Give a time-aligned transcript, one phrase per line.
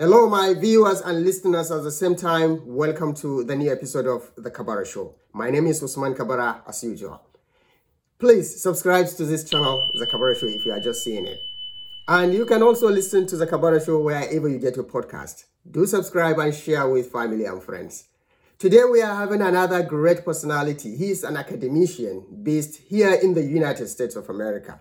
[0.00, 2.66] Hello, my viewers and listeners at the same time.
[2.66, 5.14] Welcome to the new episode of The Kabara Show.
[5.34, 7.20] My name is Usman Kabara, as usual.
[8.18, 11.38] Please subscribe to this channel, The Kabara Show, if you are just seeing it.
[12.08, 15.44] And you can also listen to The Kabara Show wherever you get your podcast.
[15.70, 18.04] Do subscribe and share with family and friends.
[18.58, 20.96] Today we are having another great personality.
[20.96, 24.80] He is an academician based here in the United States of America.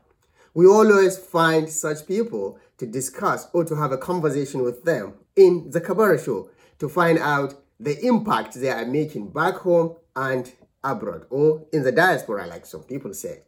[0.53, 5.69] We always find such people to discuss or to have a conversation with them in
[5.69, 6.49] the Kabara Show
[6.79, 10.51] to find out the impact they are making back home and
[10.83, 13.43] abroad or in the diaspora, like some people say.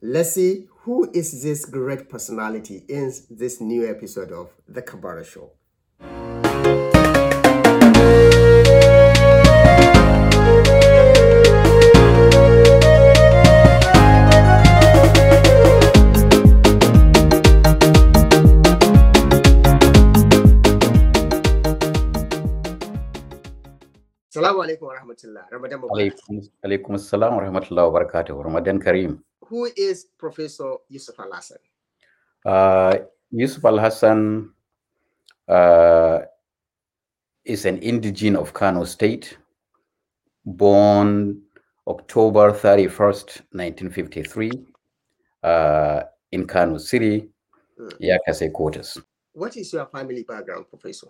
[0.00, 5.52] Let's see who is this great personality in this new episode of the Kabara Show.
[24.32, 25.44] Assalamu alaikum wa rahmatullah.
[25.52, 26.16] Ramadan Mubarak.
[26.64, 28.32] Alaikum assalam wa rahmatullahi wa barakatuh.
[28.42, 29.20] Ramadan Kareem.
[29.44, 31.58] Who is Professor Yusuf Al Hassan?
[32.46, 32.96] Uh,
[33.30, 34.48] Yusuf Al Hassan
[35.48, 36.20] uh,
[37.44, 39.36] is an indigene of Kano State,
[40.46, 41.42] born
[41.86, 44.50] October 31st, 1953,
[45.42, 47.28] uh, in Kano City,
[47.76, 47.88] Hmm.
[48.00, 48.98] Yakasai quarters.
[49.34, 51.08] What is your family background, Professor?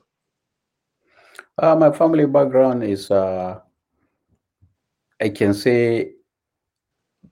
[1.59, 3.61] Uh, my family background is, uh,
[5.21, 6.13] I can say,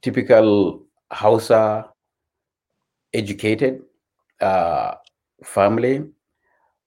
[0.03, 1.91] typical Hausa
[3.13, 3.83] educated
[4.41, 4.95] uh,
[5.43, 6.05] family.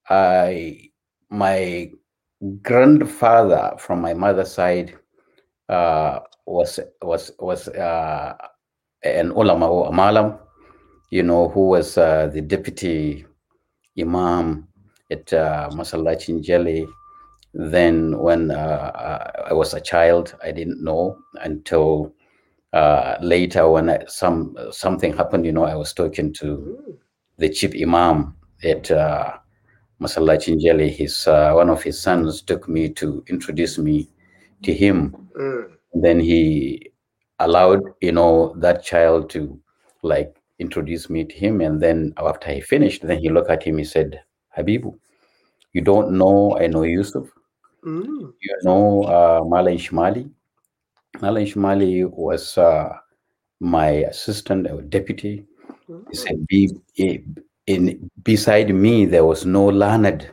[0.09, 0.89] I,
[1.29, 1.91] my
[2.61, 4.95] grandfather from my mother's side
[5.69, 8.35] uh, was was was uh,
[9.03, 10.37] an ulama or malam,
[11.09, 13.25] you know, who was uh, the deputy
[13.99, 14.67] imam
[15.11, 16.43] at uh, Masallachin.
[17.53, 22.13] Then, when uh, I was a child, I didn't know until
[22.73, 25.45] uh, later when I, some something happened.
[25.45, 26.91] You know, I was talking to Hmm.
[27.37, 29.33] the chief imam at uh,
[30.01, 30.89] Masallachin Jelly.
[30.91, 34.09] His uh, one of his sons took me to introduce me
[34.63, 35.15] to him.
[35.35, 35.73] Hmm.
[35.93, 36.91] Then he
[37.39, 39.59] allowed you know that child to
[40.03, 41.61] like introduce me to him.
[41.61, 43.77] And then after he finished, then he looked at him.
[43.79, 44.21] He said,
[44.57, 44.97] "Habibu,
[45.73, 47.29] you don't know I know Yusuf."
[47.83, 48.31] Hmm.
[48.41, 50.29] you know uh, Malan Shmali.
[51.21, 52.89] Malan Shmali was uh,
[53.59, 55.45] my assistant or deputy.
[55.87, 55.99] Hmm.
[56.09, 57.17] He said, Be, eh,
[57.67, 60.29] in beside me there was no learned,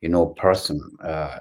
[0.00, 1.38] you know, person, uh,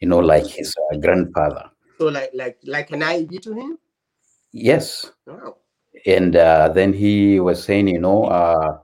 [0.00, 1.70] you know, like his uh, grandfather.
[1.98, 3.78] So like like like an IB to him?
[4.52, 5.56] Yes, Wow.
[6.06, 8.78] and uh, then he was saying, you know, uh,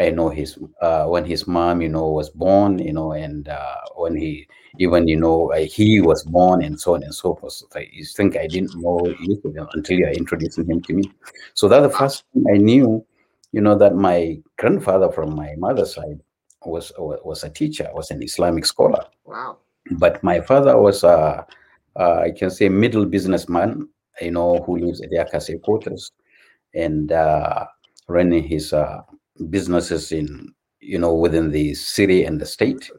[0.00, 3.76] I know his uh, when his mom, you know, was born, you know, and uh,
[3.96, 4.46] when he
[4.78, 7.52] even, you know, uh, he was born, and so on and so forth.
[7.52, 9.06] So I you think I didn't know
[9.74, 11.04] until you are introducing him to me.
[11.54, 13.04] So that's the first thing I knew,
[13.52, 16.20] you know, that my grandfather from my mother's side
[16.64, 19.58] was was a teacher, was an Islamic scholar Wow.
[19.92, 21.46] but my father was a,
[21.96, 23.88] uh, can say middle businessman,
[24.20, 26.12] you know, who lives at the Akase quarters
[26.74, 27.66] and uh,
[28.08, 29.02] running his uh,
[29.50, 32.90] businesses in, you know, within the city and the state.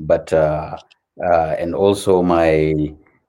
[0.00, 0.76] But uh,
[1.24, 2.74] uh, and also my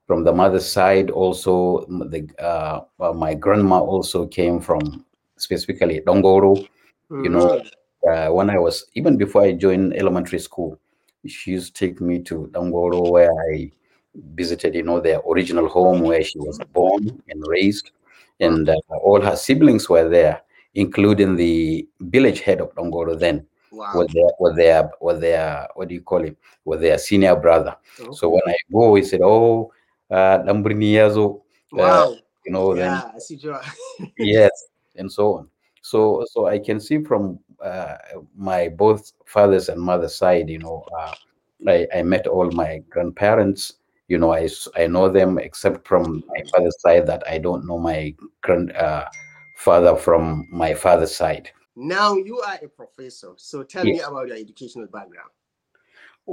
[0.06, 5.06] from the mother's side, also the uh, uh, my grandma also came from
[5.38, 6.68] specifically Dongoro.
[7.10, 7.64] You know,
[8.12, 10.78] uh, when I was even before I joined elementary school,
[11.26, 13.72] she used to take me to dongoro where I
[14.36, 17.92] visited, you know, their original home where she was born and raised,
[18.40, 20.42] and uh, all her siblings were there,
[20.78, 23.92] including the village head of Dangoro then Wow.
[23.94, 24.08] was
[24.56, 27.76] their was their what do you call him was their senior brother.
[28.12, 29.72] So when I go, he said, "Oh,
[30.10, 32.16] uh, Lambrini Yazo," Wow.
[32.46, 33.40] you know, then yeah, I see
[34.18, 34.52] yes
[34.96, 35.50] and so on
[35.82, 37.96] so so i can see from uh,
[38.36, 41.14] my both father's and mother's side you know uh,
[41.68, 43.74] I, I met all my grandparents
[44.08, 47.80] you know I, I know them except from my father's side that i don't know
[47.80, 49.06] my grand uh,
[49.58, 53.32] father from my father's side Now you are a professor.
[53.38, 55.32] So tell me about your educational background.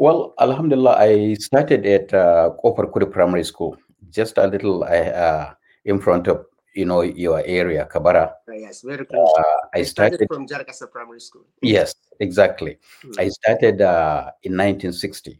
[0.04, 3.72] well alhamdulillah i started at uh, Kudi primary school
[4.18, 5.46] just a little uh,
[5.84, 6.36] in front of
[6.74, 9.32] you know your area kabara Uh, yes, very close.
[9.42, 11.46] uh, i started from Jarakasa Primary School.
[11.76, 11.94] yes
[12.26, 12.72] exactly
[13.02, 13.20] Hmm.
[13.24, 15.38] I started uh, in 1960,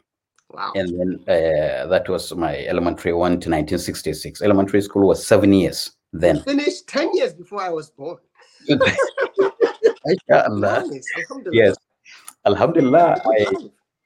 [0.57, 0.71] Wow.
[0.79, 4.43] and then uh, that was my elementary one to 1966.
[4.49, 5.81] Elementary school was seven years
[6.15, 6.43] then.
[6.43, 8.19] Finished 10 years before I was born.
[10.31, 10.85] Alhamdulillah.
[11.53, 11.77] yes,
[12.47, 13.47] Alhamdulillah, I.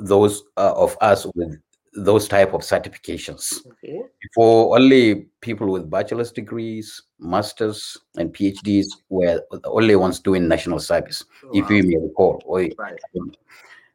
[0.01, 1.57] those uh, of us with
[1.93, 3.65] those type of certifications.
[3.67, 3.99] Okay.
[4.21, 10.79] Before, only people with bachelor's degrees, masters, and PhDs were the only ones doing national
[10.79, 11.75] service, if Wow.
[11.75, 12.41] you may recall.
[12.47, 12.73] Right.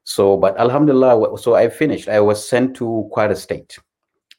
[0.04, 2.08] So, but Alhamdulillah, so I finished.
[2.08, 3.78] I was sent to Kwara State,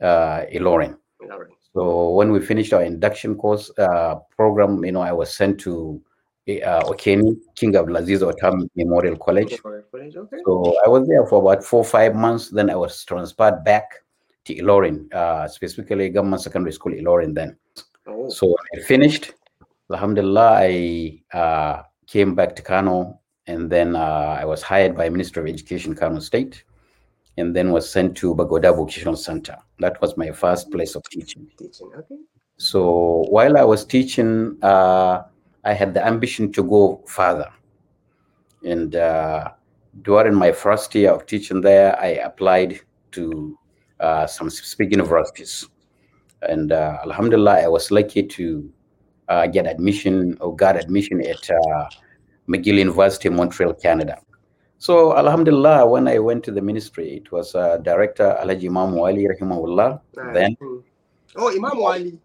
[0.01, 0.97] uh, Ilorin.
[1.19, 1.47] Right.
[1.73, 6.01] So when we finished our induction course uh, program, you know, I was sent to
[6.47, 9.61] uh, Okene, King Abdulaziz Atta Memorial College.
[9.61, 9.83] College,
[10.15, 10.37] Okay.
[10.45, 12.49] So I was there for about four, five months.
[12.49, 13.91] Then I was transferred back
[14.45, 17.57] to Ilorin, uh, specifically Government Secondary School Ilorin then.
[18.07, 18.29] Oh.
[18.29, 19.33] So I finished.
[19.91, 25.41] Alhamdulillah, I uh, came back to Kano and then uh, I was hired by Minister
[25.41, 26.63] of Education, Kano State,
[27.37, 29.55] and then was sent to Bagauda Vocational Center.
[29.79, 31.47] That was my first place of teaching.
[31.57, 31.89] Teaching.
[31.97, 32.15] Okay.
[32.57, 35.23] So while I was teaching, uh,
[35.67, 37.51] I had the ambition to go further.
[38.63, 39.51] And uh,
[40.01, 42.79] during my first year of teaching there, I applied
[43.11, 43.57] to
[43.99, 45.67] uh, some specific universities.
[46.41, 48.71] And uh, Alhamdulillah, I was lucky to
[49.27, 51.89] uh, get admission or got admission at uh,
[52.47, 54.15] McGill University, Montreal, Canada.
[54.77, 59.27] So Alhamdulillah, when I went to the ministry, it was uh, Director Alhaji Imam Wali,
[59.27, 60.33] rahimahullah, Nice.
[60.33, 60.57] then.
[61.35, 62.19] Oh, Imam Wali.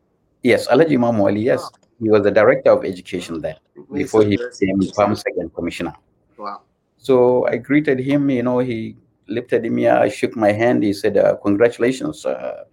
[0.45, 1.69] Yes, Alhaji Imam Wali, yes.
[2.03, 3.59] He was the director of education there
[3.93, 5.95] before he became Farm Second Commissioner.
[6.37, 6.63] Wow.
[6.99, 8.97] So I greeted him, you know, he
[9.29, 10.83] lifted me, I shook my hand.
[10.83, 12.65] He said, uh, Congratulations, uh,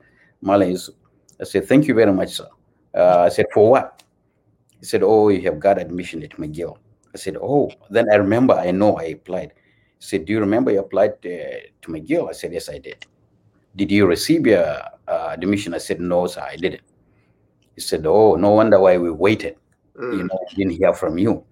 [0.42, 0.96] Malam Yusuf.
[1.40, 2.48] I said, Thank you very much, sir.
[2.96, 4.02] Uh, I said, For what?
[4.80, 6.78] He said, Oh, you have got admission at McGill.
[7.14, 9.54] I said, Oh, then I remember, I know I applied.
[10.00, 12.30] He said, Do you remember you applied uh, to McGill?
[12.30, 13.06] I said, Yes, I did.
[13.76, 14.66] Did you receive your
[15.08, 15.76] uh, admission?
[15.76, 16.82] I said, No, sir, I didn't.
[17.80, 19.56] He said, Oh, no wonder why we waited.
[19.98, 20.18] Mm.
[20.18, 21.46] You know, didn't hear from you.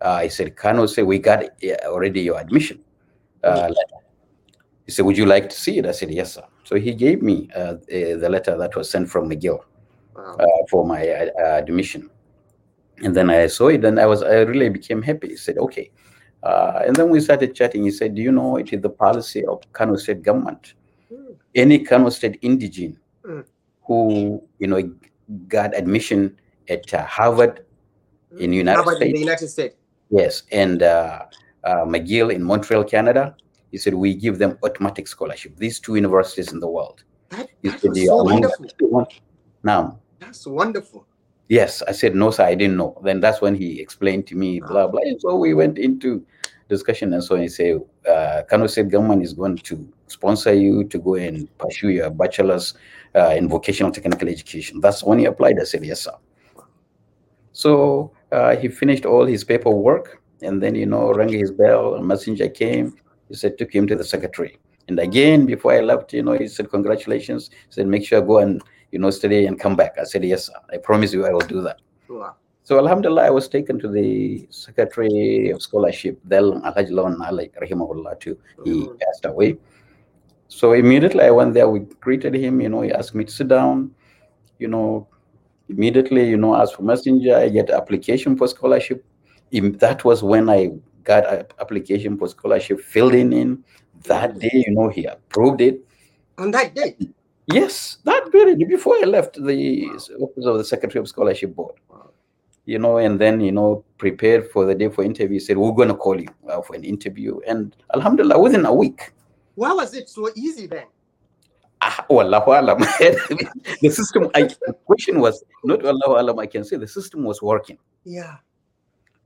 [0.00, 1.44] Uh, I said, Kano said, We got
[1.84, 2.80] already your admission
[3.44, 4.00] uh, letter.
[4.86, 5.84] He said, Would you like to see it?
[5.84, 6.44] I said, Yes, sir.
[6.64, 7.76] So he gave me uh, uh,
[8.16, 9.60] the letter that was sent from McGill
[10.16, 10.36] Wow.
[10.40, 12.08] uh, for my uh, admission.
[13.02, 15.28] And then I saw it, and I was I really became happy.
[15.28, 15.90] He said, "Okay,"
[16.42, 17.84] uh, and then we started chatting.
[17.84, 20.72] He said, "Do you know it is the policy of Kano State government?
[21.12, 21.36] Mm.
[21.54, 23.44] Any Kano State indigene Mm.
[23.82, 24.80] who you know
[25.48, 26.36] got admission
[26.68, 27.64] at uh, Harvard
[28.38, 28.52] in.
[28.52, 29.76] United How about in the United States?
[30.10, 31.24] yes, and uh,
[31.64, 33.36] uh, McGill in Montreal, Canada."
[33.70, 35.56] He said, "We give them automatic scholarship.
[35.56, 38.52] These two universities in the world." That, He that said, so are among the
[38.90, 39.08] wonderful.
[39.62, 41.06] Now, That's wonderful.
[41.48, 42.44] Yes, I said no, sir.
[42.44, 43.00] I didn't know.
[43.04, 45.00] Then that's when he explained to me, blah blah.
[45.02, 46.24] And so we went into
[46.68, 50.98] discussion, and so he said, uh, "Kano State government is going to sponsor you to
[50.98, 52.74] go and pursue your bachelor's
[53.16, 55.58] uh, in vocational technical education." That's when he applied.
[55.60, 56.12] I said, "Yes, sir."
[57.52, 61.94] So uh, he finished all his paperwork, and then you know rang his bell.
[61.94, 62.94] A messenger came.
[63.28, 64.58] He said, took him to the secretary.
[64.88, 68.38] And again, before I left, you know, he said, "Congratulations." He said, "Make sure go
[68.38, 70.52] and you know study and come back." I said, "Yes, sir.
[70.72, 72.36] I promise you, I will do that." Wow.
[72.62, 78.18] So Alhamdulillah, I was taken to the Secretary of Scholarship, Del Alhaj Lawan Ali Rahimahullah
[78.20, 78.36] too.
[78.64, 78.98] He Mhm.
[79.00, 79.56] passed away.
[80.48, 83.48] So immediately I went there, we greeted him, you know, he asked me to sit
[83.48, 83.90] down,
[84.58, 85.08] you know,
[85.68, 89.04] immediately, you know, asked for messenger, I get application for scholarship.
[89.52, 90.70] That was when I
[91.04, 93.64] got a application for scholarship filled in in
[94.04, 95.80] that day, you know, he approved it.
[96.38, 96.96] On that day.
[97.52, 99.86] Yes, that very day before I left the
[100.20, 101.74] office of the Secretary of Scholarship Board.
[102.64, 105.38] You know, and then you know, prepared for the day for interview.
[105.38, 109.12] Said we're going to call you uh, for an interview, and Alhamdulillah, within a week.
[109.56, 110.86] Why was it so easy then?
[111.82, 112.78] Ah, Wallahu alam.
[113.82, 114.30] the system.
[114.34, 116.38] I, the question was not Wallahu alam.
[116.38, 118.36] I can say the system was working Yeah.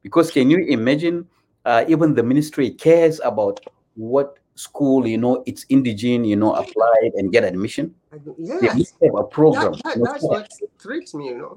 [0.03, 1.29] because can you imagine?
[1.67, 3.61] Uh, even the ministry cares about
[3.95, 7.95] what school you know it's indigene you know applied and get admission.
[8.25, 9.73] Do- They have a program.
[9.73, 10.49] That, that, that's what
[10.81, 11.57] tricked me, you know.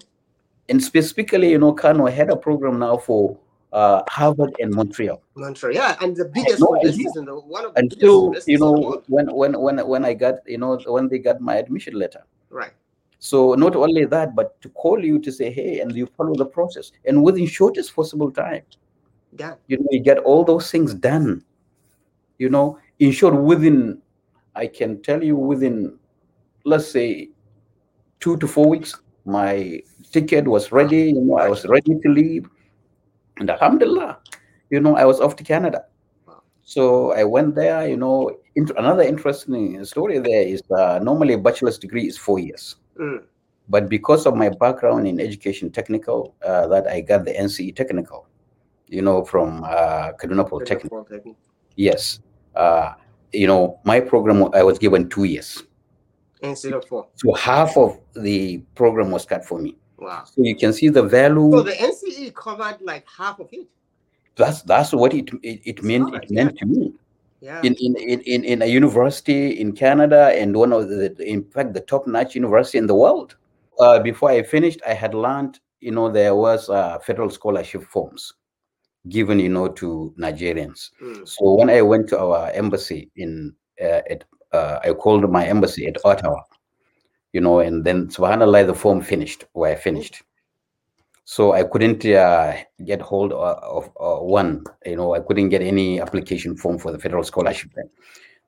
[0.70, 3.38] and specifically, you know, Kano had a program now for
[3.74, 5.22] uh, Harvard and Montreal.
[5.36, 7.10] Montreal, yeah, and the biggest no idea.
[7.16, 11.10] the one of the you know when when when when I got you know when
[11.10, 12.24] they got my admission letter.
[12.50, 12.72] Right.
[13.18, 16.46] So not only that, but to call you to say, hey, and you follow the
[16.46, 18.64] process, and within shortest possible time,
[19.40, 19.56] Yeah.
[19.68, 21.42] you know, you get all those things done.
[22.38, 24.02] You know, in short, within,
[24.56, 25.98] I can tell you within,
[26.66, 27.30] let's say,
[28.20, 31.04] two to four weeks, my ticket was ready.
[31.16, 32.50] You know, I was ready to leave,
[33.38, 34.18] and Alhamdulillah,
[34.70, 35.86] you know, I was off to Canada.
[36.62, 37.88] So I went there.
[37.88, 42.40] You know, int- another interesting story there is uh, normally a bachelor's degree is four
[42.40, 43.24] years Mm.
[43.70, 48.28] but because of my background in education technical uh, that i got the nce technical
[48.88, 51.36] you know from uh, kaduna polytechnic Polytechnic.
[51.76, 52.20] yes
[52.56, 52.94] uh,
[53.32, 55.64] you know my program i was given two years
[56.44, 57.08] Instead of four.
[57.16, 60.24] so half of the program was cut for me Wow.
[60.26, 63.68] so you can see the value So the NCE covered like half of it.
[64.36, 66.94] that's that's what it it, it meant it meant to me
[67.42, 67.60] Yeah.
[67.68, 71.74] in, in, in, in, in a university in Canada and one of the, in fact,
[71.74, 73.36] the top notch university in the world.
[73.84, 78.34] Uh, before I finished, I had learned, you know, there was uh, federal scholarship forms
[79.10, 80.92] given, you know, to Nigerians.
[81.04, 81.28] Mm.
[81.28, 85.86] So when I went to our embassy in, uh, at, uh, I called my embassy
[85.88, 86.40] at Ottawa,
[87.34, 90.22] you know, and then subhanAllah, the form finished where I finished.
[91.26, 95.62] So I couldn't uh, get hold of, of uh, one, you know, I couldn't get
[95.62, 97.72] any application form for the federal scholarship.
[97.76, 97.90] Then,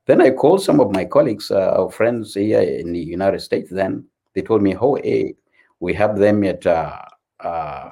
[0.05, 3.71] then I called some of my colleagues, uh, our friends here in the United States.
[3.71, 5.35] Then they told me, "Oh, hey,
[5.79, 7.01] we have them at uh,
[7.39, 7.89] uh,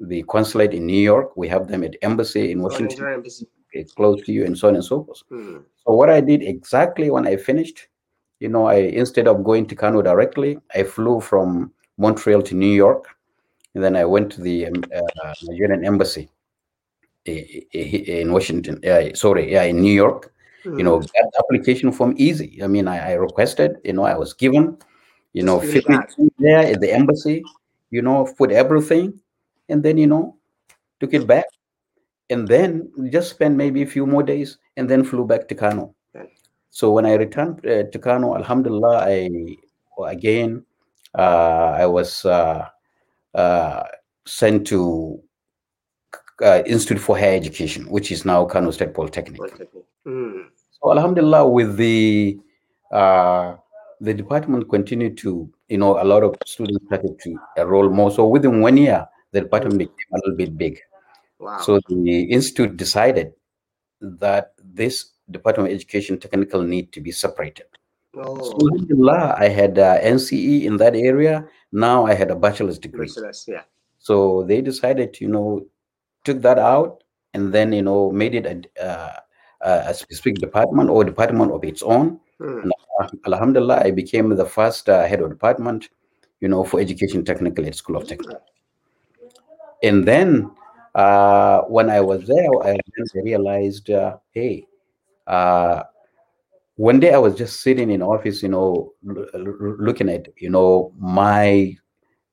[0.00, 1.36] the consulate in New York.
[1.36, 3.46] We have them at embassy in Washington, embassy.
[3.72, 5.62] it's close to you, and so on and so forth." Mm.
[5.84, 7.86] So what I did exactly when I finished,
[8.42, 12.74] you know, I instead of going to Kano directly, I flew from Montreal to New
[12.84, 13.02] York,
[13.74, 16.24] and then I went to the um, uh, Nigerian embassy
[17.28, 17.46] i-
[17.80, 18.74] i- in Washington.
[18.84, 20.20] Uh, sorry, yeah, in New York.
[20.64, 21.06] You know, Mm.
[21.14, 22.50] that application form easy.
[22.64, 23.70] I mean, I, I requested.
[23.84, 24.64] You know, I was given.
[25.32, 26.10] You know, fill it fill it back.
[26.18, 27.42] in there at the embassy.
[27.90, 29.06] You know, put everything,
[29.70, 30.24] and then you know,
[31.00, 31.46] took it back,
[32.30, 32.70] and then
[33.10, 35.94] just spent maybe a few more days, and then flew back to Kano.
[36.72, 39.28] So when I returned uh, to Kano, Alhamdulillah, I
[40.08, 40.64] again
[41.14, 42.66] uh, I was uh,
[43.34, 43.82] uh,
[44.24, 45.20] sent to
[46.42, 49.36] uh, Institute for Higher Education, which is now Kano State Polytechnic.
[49.36, 49.84] Polytechnic.
[50.06, 50.46] Mm.
[50.80, 52.40] So Alhamdulillah, with the
[52.90, 53.56] uh,
[54.00, 58.10] the department continued to, you know, a lot of students started to enroll more.
[58.10, 60.80] So within one year, the department became a little bit big.
[61.38, 61.60] Wow.
[61.60, 63.34] So the institute decided
[64.00, 67.66] that this Department of Education technical need to be separated.
[68.14, 71.46] Oh, Alhamdulillah, I had NCE in that area.
[71.72, 73.06] Now I had a bachelor's degree.
[73.06, 73.62] bachelor's, yeah.
[73.98, 75.66] So they decided, you know,
[76.24, 79.20] took that out and then, you know, made it a, uh,
[79.62, 82.20] a specific department or department of its own.
[82.40, 82.64] Mm.
[82.64, 82.72] And
[83.26, 85.88] Alhamdulillah, I became the first uh, head of department,
[86.40, 88.44] you know, for education technical at School of Technology.
[89.82, 90.50] And then
[90.94, 92.76] uh, when I was there, I
[93.14, 94.66] realized, uh, hey,
[95.26, 95.82] uh,
[96.76, 101.76] one day I was just sitting in office, you know, looking at, you know, my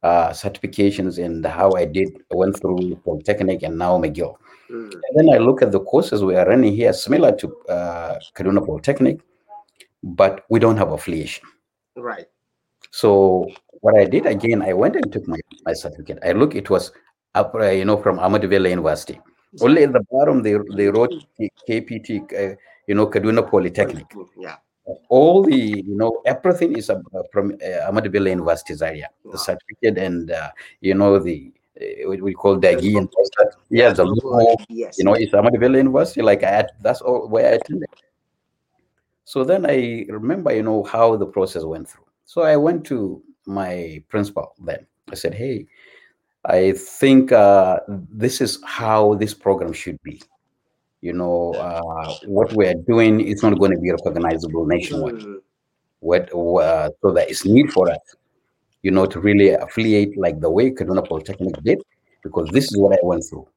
[0.01, 4.35] uh, certifications and how I did, I went through Polytechnic and now McGill.
[4.71, 4.93] Mm.
[4.93, 8.65] And then I look at the courses we are running here, similar to uh, Kaduna
[8.65, 9.19] Polytechnic,
[10.03, 11.45] but we don't have affiliation.
[11.95, 12.27] Right.
[12.91, 13.49] So
[13.81, 16.19] what I did again, I went and took my, my certificate.
[16.23, 16.91] I look, it was
[17.35, 19.19] up, uh, you know, from Ahmadu Bello University.
[19.61, 21.11] Only at the bottom they they wrote
[21.67, 22.55] KPT, uh,
[22.89, 24.07] you know, Kaduna Polytechnic.
[24.35, 24.57] Yeah.
[25.09, 26.97] All the you know everything is uh,
[27.31, 29.09] from uh, Ahmadu Bello University Zaria.
[29.23, 29.33] Wow.
[29.33, 30.49] The certificate and uh,
[30.81, 33.51] you know the uh, what we call Dagi and that.
[33.69, 34.55] Yeah, the logo.
[34.67, 34.97] Yes.
[34.97, 36.23] You know, it's Ahmadu Bello University.
[36.23, 37.89] Like I, had- that's all where I attended.
[39.25, 42.05] So then I remember, you know, how the process went through.
[42.25, 44.87] So I went to my principal then.
[45.11, 45.67] I said, hey,
[46.45, 50.19] I think uh, this is how this program should be.
[51.01, 55.23] You know, uh, what we are doing is not going to be recognizable nationwide.
[56.01, 57.99] What, uh, so there is need for us,
[58.83, 61.81] you know, to really affiliate like the way Kaduna Polytechnic did,
[62.23, 63.47] because this is what I went through.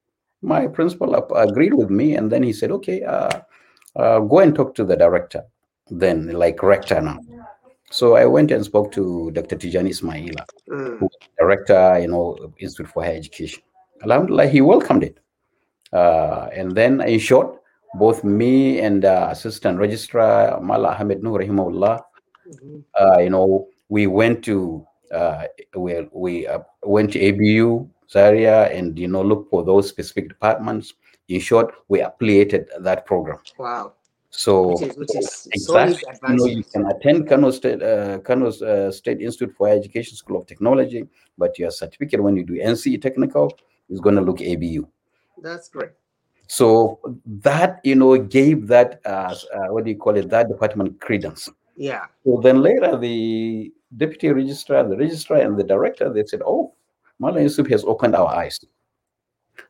[0.40, 3.40] My principal agreed with me, and then he said, "Okay, uh,
[3.94, 5.44] uh, go and talk to the director,
[5.90, 7.18] then like rector now."
[7.90, 9.56] So I went and spoke to Dr.
[9.56, 11.08] Tijani Ismaila, Mm.
[11.38, 13.62] director, you know, Institute for Higher Education.
[14.02, 15.18] Alhamdulillah, he welcomed it.
[15.92, 17.60] Uh, and then, in short,
[17.94, 22.00] both me and uh, Assistant Registrar Mala Ahmed Nur Rahimahullah,
[22.98, 25.44] uh, you know, we went to uh,
[25.76, 30.94] we we uh, went to ABU Zaria and you know look for those specific departments.
[31.28, 33.38] In short, we affiliated that program.
[33.58, 33.92] Wow.
[34.30, 38.48] So Which is which is exactly, you know, you can attend Kano State uh, Kano
[38.48, 41.06] uh, State Institute for Education School of Technology,
[41.36, 43.52] but your certificate when you do NCE technical
[43.90, 44.88] is going to look ABU.
[45.40, 45.90] That's great.
[46.46, 51.00] So that you know gave that uh, uh, what do you call it that department
[51.00, 51.48] credence.
[51.76, 52.06] Yeah.
[52.24, 56.74] So then later, the deputy registrar, the registrar, and the director, they said, "Oh,
[57.18, 58.60] Mala Yusuf has opened our eyes."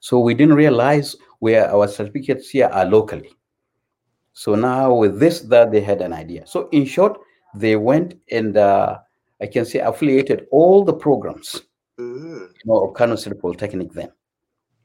[0.00, 3.30] So we didn't realize where our certificates here are locally.
[4.32, 6.46] So now with this, that they had an idea.
[6.46, 7.18] So in short,
[7.54, 8.98] they went and uh,
[9.40, 11.62] I can say affiliated all the programs,
[11.98, 12.48] Mm.
[12.48, 14.10] you know, of Kano State Polytechnic then,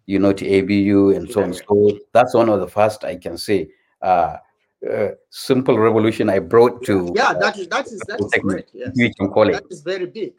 [0.07, 1.53] you know, to ABU and so on.
[1.53, 3.69] So that's one of the first I can say
[4.01, 4.37] uh,
[4.89, 8.65] uh, simple revolution I brought to Yeah, that is that is that is great.
[8.73, 8.91] Yes.
[8.95, 9.53] you can call it.
[9.53, 10.33] That is very big.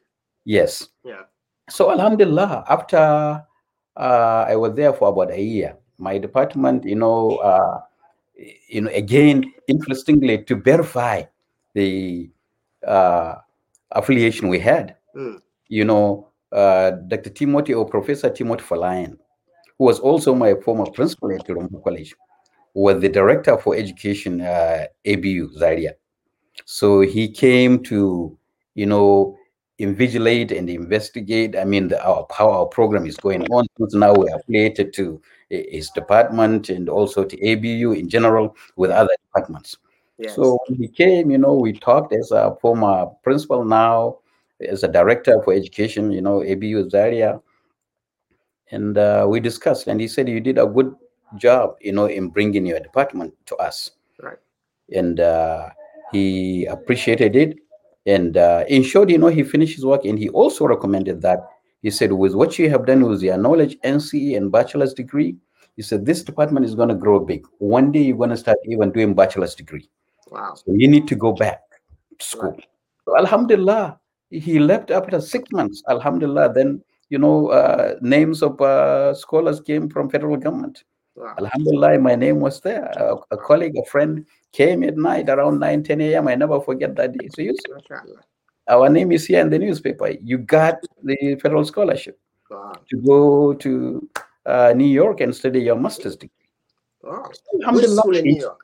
[0.44, 0.88] Yes.
[1.04, 1.22] Yeah.
[1.68, 3.44] So Alhamdulillah, after
[3.96, 7.80] uh, I was there for about a year, my department, you know, uh,
[8.68, 11.24] you know, again, interestingly, to verify
[11.74, 12.30] the
[12.86, 13.34] uh,
[13.92, 15.40] affiliation we had, Mm.
[15.68, 17.30] you know, uh, Dr.
[17.30, 19.18] Timothy or Professor Timothy Falayan,
[19.78, 22.14] who was also my former principal at Rumfa College,
[22.74, 25.94] was the director for education uh, ABU Zaria.
[26.64, 28.36] So he came to,
[28.74, 29.38] you know,
[29.80, 31.56] invigilate and investigate.
[31.56, 33.66] I mean, the, our, how our program is going on.
[33.78, 35.20] Since now we are affiliated to
[35.50, 39.76] his department and also to ABU in general with other departments.
[40.18, 40.34] Yes.
[40.34, 44.18] So when he came, you know, we talked as a former principal now,
[44.60, 47.40] as a director for education, you know, ABU Zaria.
[48.70, 50.94] And uh, we discussed, and he said, You did a good
[51.36, 53.92] job, you know, in bringing your department to us.
[54.20, 54.38] Right.
[54.94, 55.70] And uh,
[56.12, 57.58] he appreciated it.
[58.06, 61.46] And uh, in short, you know, he finished his work and he also recommended that.
[61.82, 65.36] He said, With what you have done with your knowledge, NCE, and bachelor's degree,
[65.76, 67.46] he said, This department is going to grow big.
[67.58, 69.88] One day you're going to start even doing bachelor's degree.
[70.30, 70.54] wow.
[70.54, 71.60] So you need to go back
[72.18, 72.56] to school.
[73.04, 73.98] So Alhamdulillah,
[74.30, 75.82] he left after six months.
[75.88, 80.84] Alhamdulillah, then you know uh, names of uh, scholars came from federal government.
[81.14, 81.34] Wow.
[81.38, 82.84] Alhamdulillah, my name was there.
[82.96, 86.28] A, a colleague, a friend came at night around 9, 10 a.m.
[86.28, 87.28] I never forget that day.
[87.34, 87.72] So you see,
[88.68, 90.10] our name is here in the newspaper.
[90.22, 92.18] You got the federal scholarship
[92.50, 92.72] Wow.
[92.88, 94.08] to go to
[94.46, 96.48] uh, New York and study your master's degree.
[97.02, 97.30] Wow.
[97.60, 98.60] Alhamdulillah, school in New York?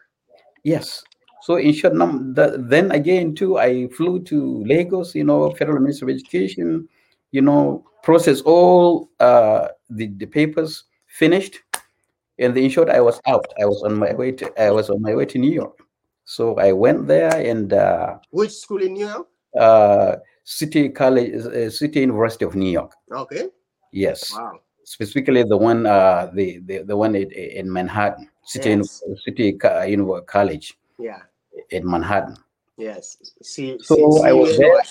[0.62, 1.02] Yes.
[1.42, 6.16] So in short, then again too, I flew to Lagos, you know, Federal Ministry of
[6.18, 6.88] Education,
[7.34, 11.54] you know, process all uh, the, the papers, finished.
[12.38, 13.46] And in short, I was out.
[13.60, 15.76] I was on my way to I was on my way to New York.
[16.24, 19.26] So I went there and uh, Which school in New York?
[19.58, 22.92] uh, City College, uh, City University of New York.
[23.10, 23.44] Okay.
[23.92, 24.58] Yes, Wow.
[24.84, 29.02] specifically the one uh, the, the the one in, in Manhattan, City Yes.
[29.06, 30.66] Uni- City Co- Uni- College
[30.98, 31.22] Yeah.
[31.70, 32.36] in Manhattan.
[32.76, 33.16] Yes.
[33.42, 34.82] See, So see, I was there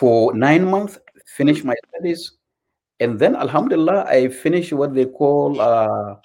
[0.00, 0.98] for nine months,
[1.36, 2.32] finished my studies,
[3.00, 6.16] and then Alhamdulillah, I finished what they call uh,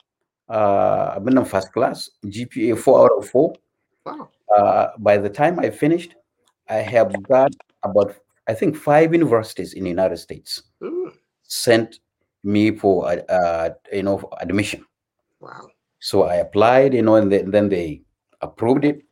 [0.50, 3.54] uh, I've first class GPA four out of four.
[4.06, 4.30] Wow.
[4.56, 6.16] Uh, by the time I finished,
[6.70, 7.52] I have got
[7.84, 8.16] about
[8.48, 10.64] I think five universities in the United States
[11.44, 12.00] sent
[12.44, 14.86] me for uh, uh, you know admission.
[15.40, 15.68] Wow.
[16.00, 18.02] So I applied, you know, and then, then they
[18.42, 19.04] approved it.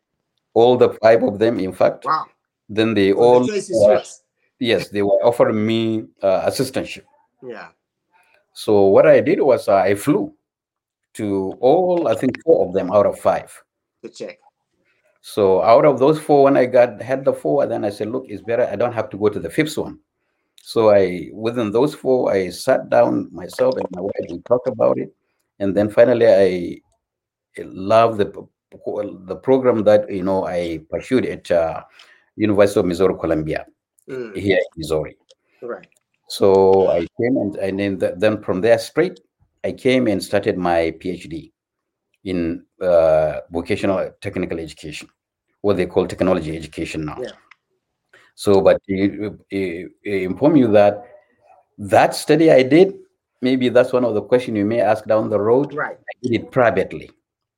[0.54, 2.04] All the five of them, in fact.
[2.04, 2.26] Wow.
[2.68, 4.22] Then they So all the choice is yours.
[4.62, 7.04] Yes, they were offering me uh, assistantship.
[7.44, 7.70] Yeah.
[8.54, 10.34] So what I did was uh, I flew
[11.16, 13.52] to all, I think four of them out of five.
[14.04, 14.40] To check.
[15.22, 18.26] So out of those four, when I got had the four, then I said, look,
[18.28, 20.00] it's better I don't have to go to the fifth one.
[20.64, 24.98] So I within those four, I sat down myself and my wife, we talked about
[24.98, 25.14] it.
[25.60, 26.82] And then finally I
[27.64, 28.48] love the
[29.26, 31.84] the program that you know I pursued at uh,
[32.36, 33.66] University of Missouri Columbia
[34.12, 34.36] Mm.
[34.36, 35.18] here in Missouri.
[35.62, 35.88] Right.
[36.28, 39.20] So I came and, and then, th- then from there straight,
[39.64, 41.52] I came and started my PhD
[42.24, 45.08] in uh, vocational technical education,
[45.62, 47.18] what they call technology education now.
[47.22, 47.32] Yeah.
[48.36, 51.04] So, but to, uh, uh, inform you that
[51.78, 52.94] that study I did
[53.42, 55.74] maybe that's one of the questions you may ask down the road.
[55.74, 55.98] Right.
[55.98, 57.10] I did it privately.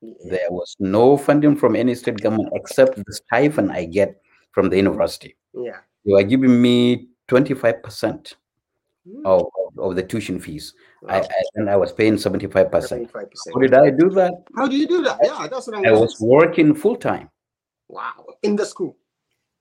[0.01, 0.13] Yeah.
[0.29, 4.77] There was no funding from any state government except the stipend I get from the
[4.77, 5.35] university.
[5.53, 5.79] Yeah.
[6.05, 8.35] They are giving me 25%
[9.05, 9.25] Mm.
[9.25, 10.73] of, of, the tuition fees.
[11.09, 11.27] I, Wow.
[11.29, 12.71] I, and I was paying 75%.
[12.71, 13.53] 75%.
[13.53, 14.31] How did I do that?
[14.55, 15.19] How do you do that?
[15.21, 17.29] Yeah, that's what I'm I was working full time.
[17.89, 18.25] Wow.
[18.43, 18.95] In the school.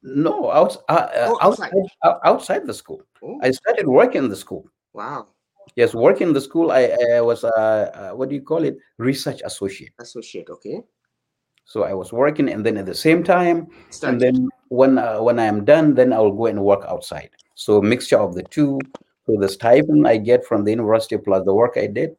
[0.05, 1.72] No, outs, uh, uh, Oh, outside.
[1.74, 3.02] outside, outside the school.
[3.22, 4.64] Oh, I started working in the school.
[4.92, 5.26] wow.
[5.76, 6.70] Yes, working in the school.
[6.70, 8.76] I, I was, uh, uh, what do you call it?
[8.98, 9.92] Research associate.
[9.98, 10.83] Associate, okay.
[11.64, 13.68] So I was working, and then at the same time,
[14.02, 17.30] and then when uh, when I am done, then I will go and work outside.
[17.54, 18.80] So mixture of the two.
[19.26, 22.16] So the stipend I get from the university plus the work I did,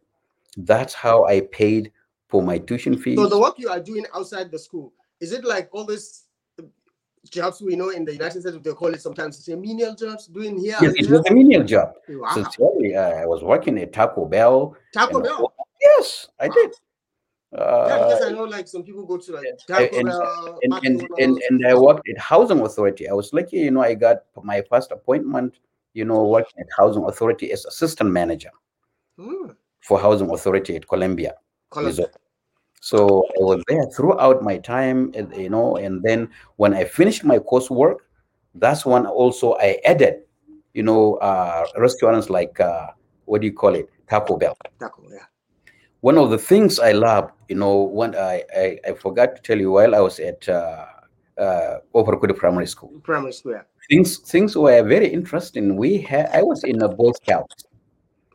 [0.55, 1.91] that's how I paid
[2.29, 3.17] for my tuition fees.
[3.17, 6.25] So the work you are doing outside the school, is it like all these
[6.59, 6.63] uh,
[7.29, 10.27] jobs we know in the United States, they call it sometimes it's a menial jobs
[10.27, 11.93] doing here yes, it was a menial job.
[12.07, 12.29] Wow.
[12.33, 14.77] Sincerely, uh, I was working at Taco Bell.
[14.93, 15.53] Taco Bell.
[15.81, 16.55] Yes, I Wow.
[16.55, 16.71] did.
[17.53, 20.09] Yeah, Uh, because I know like some people go to like and- and-
[20.63, 23.07] and, and, and, and I worked at Housing Authority.
[23.07, 25.55] I was lucky, you know, I got my first appointment,
[25.93, 28.49] you know, working at Housing Authority as assistant manager
[29.17, 31.35] Hmm, for Housing Authority at Columbia.
[31.69, 32.07] Columbia.
[32.81, 37.37] So I was there throughout my time, you know, and then when I finished my
[37.39, 37.97] coursework,
[38.55, 40.23] that's when also I added,
[40.73, 42.87] you know, uh, restaurants like, uh,
[43.25, 43.89] what do you call it?
[44.09, 44.57] Taco Bell.
[44.79, 45.25] Taco, yeah.
[46.03, 49.57] One of the things I love, you know, when I, I, I forgot to tell
[49.57, 50.85] you while I was at uh,
[51.37, 53.61] uh, Primary School, Primary school, yeah.
[53.89, 55.77] things things were very interesting.
[55.77, 57.49] We had I was in a Boy Scout.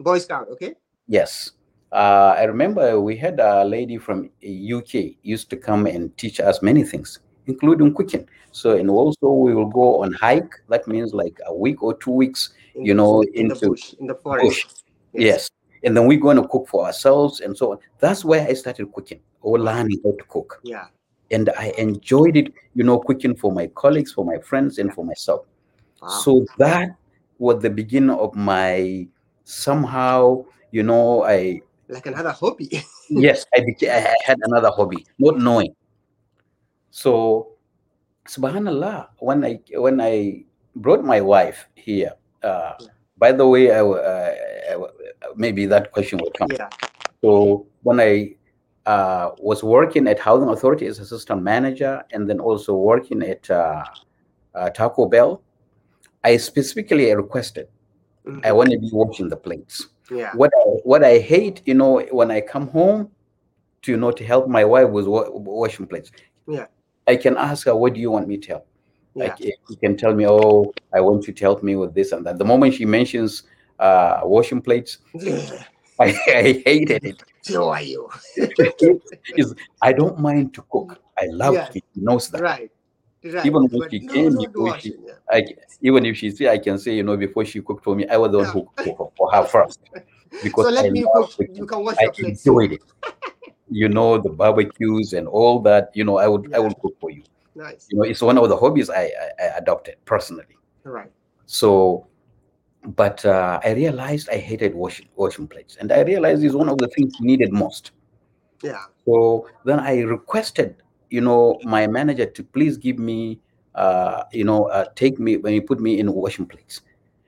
[0.00, 0.76] Boy Scout, okay?
[1.08, 1.52] Yes,
[1.92, 6.62] uh, I remember we had a lady from UK used to come and teach us
[6.62, 8.26] many things, including cooking.
[8.50, 10.54] So and also we will go on hike.
[10.70, 12.54] That means like a week or two weeks.
[12.74, 14.48] In You know, in the into bush, in the forest.
[14.48, 14.64] bush.
[15.12, 15.50] Yes.
[15.84, 17.78] And then we're going to cook for ourselves and so on.
[17.98, 20.60] That's where I started cooking or learning how to cook.
[20.62, 20.86] Yeah.
[21.30, 25.04] And I enjoyed it, you know, cooking for my colleagues, for my friends, and for
[25.04, 25.46] myself.
[26.00, 26.08] Wow.
[26.08, 26.96] So that
[27.38, 29.06] was the beginning of my
[29.44, 32.82] somehow, you know, I like another hobby.
[33.10, 35.74] yes, I became I had another hobby, not knowing.
[36.90, 37.52] So
[38.26, 40.44] subhanallah, when I when I
[40.76, 42.12] brought my wife here,
[42.42, 42.88] uh, Yeah.
[43.16, 44.34] by the way, I, uh,
[45.36, 46.48] maybe that question will come.
[46.52, 46.68] yeah.
[47.22, 48.34] So when I
[48.86, 53.84] uh, was working at Housing Authority as assistant manager, and then also working at uh,
[54.54, 55.42] uh, Taco Bell,
[56.24, 57.68] I specifically requested
[58.26, 58.44] Mhm.
[58.44, 59.88] I want to be washing the plates.
[60.10, 60.32] Yeah.
[60.34, 63.10] What I, what I hate, you know, when I come home
[63.82, 66.10] to you know to help my wife with wa- washing plates.
[66.46, 66.66] Yeah.
[67.06, 68.66] I can ask her, "What do you want me to help?"
[69.14, 69.24] Yeah.
[69.24, 72.26] Like you can tell me, "Oh, I want you to help me with this and
[72.26, 73.44] that." The moment she mentions
[73.78, 74.98] uh, washing plates,
[76.00, 77.22] I, I hated it.
[77.48, 78.08] Who are you?
[79.36, 81.00] is I don't mind to cook.
[81.18, 81.68] I love Yeah.
[81.74, 81.84] it.
[81.94, 82.40] She knows that.
[82.40, 82.70] Right.
[83.24, 83.46] Right.
[83.46, 84.94] Even when But she no, came, before she-.
[85.30, 85.44] I,
[85.82, 88.16] even if she say, I can say, you know, before she cooked for me, I
[88.16, 89.80] was the one who cooked for, for her first
[90.42, 91.30] because So let I me cook.
[91.36, 91.54] cooking.
[91.54, 92.46] You can wash I your plates.
[92.46, 92.80] enjoyed it.
[93.70, 95.90] You know, the barbecues and all that.
[95.94, 96.58] You know, I would I Yeah.
[96.58, 97.22] will cook for you.
[97.54, 97.86] Nice.
[97.90, 100.56] You know, it's one of the hobbies I, I, I adopted personally.
[100.84, 101.10] Right.
[101.46, 102.07] So,
[102.96, 106.78] but uh, I realized I hated washing washing plates, and I realized it's one of
[106.78, 107.92] the things needed most.
[108.62, 108.84] Yeah.
[109.04, 110.76] So then I requested,
[111.10, 113.40] you know, my manager to please give me,
[113.74, 116.80] uh, you know, uh, take me when he put me in washing plates,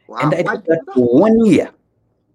[0.08, 0.18] Wow.
[0.22, 1.70] and I did that for one year.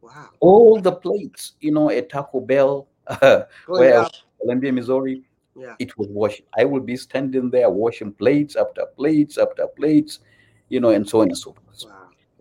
[0.01, 0.29] Wow.
[0.39, 2.87] All the plates, you know, at Taco Bell,
[3.21, 4.07] Going where
[4.39, 5.23] Columbia, Missouri,
[5.55, 5.75] Yeah.
[5.79, 6.45] it was washing.
[6.57, 10.19] I would be standing there washing plates after plates after plates,
[10.69, 11.85] you know, and so on and so forth.
[11.85, 11.94] Wow.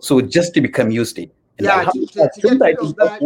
[0.04, 1.34] So just to become used to it.
[1.58, 3.20] And Yeah, to- to- to get rid of that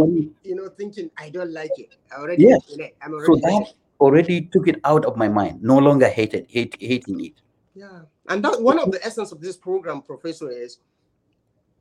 [0.44, 1.96] You know, thinking I don't like it.
[2.12, 2.44] I already.
[2.44, 2.60] Yes.
[2.78, 2.94] it.
[3.02, 3.32] I'm so already.
[3.34, 3.74] in that it.
[4.00, 5.62] already took it out of my mind.
[5.62, 7.32] No longer hated, hate, hating it.
[7.74, 8.02] Yeah.
[8.28, 10.78] And that one of the essence of this program, Professor, is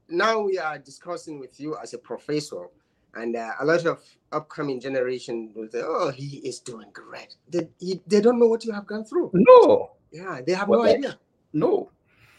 [0.10, 2.70] now we are discussing with you as a professor,
[3.14, 7.68] and uh, a lot of upcoming generation will say, "Oh, he is doing great." They,
[7.80, 9.32] he, they don't know what you have gone through.
[9.34, 11.20] No, Yeah, they have Well, no idea.
[11.54, 11.90] no.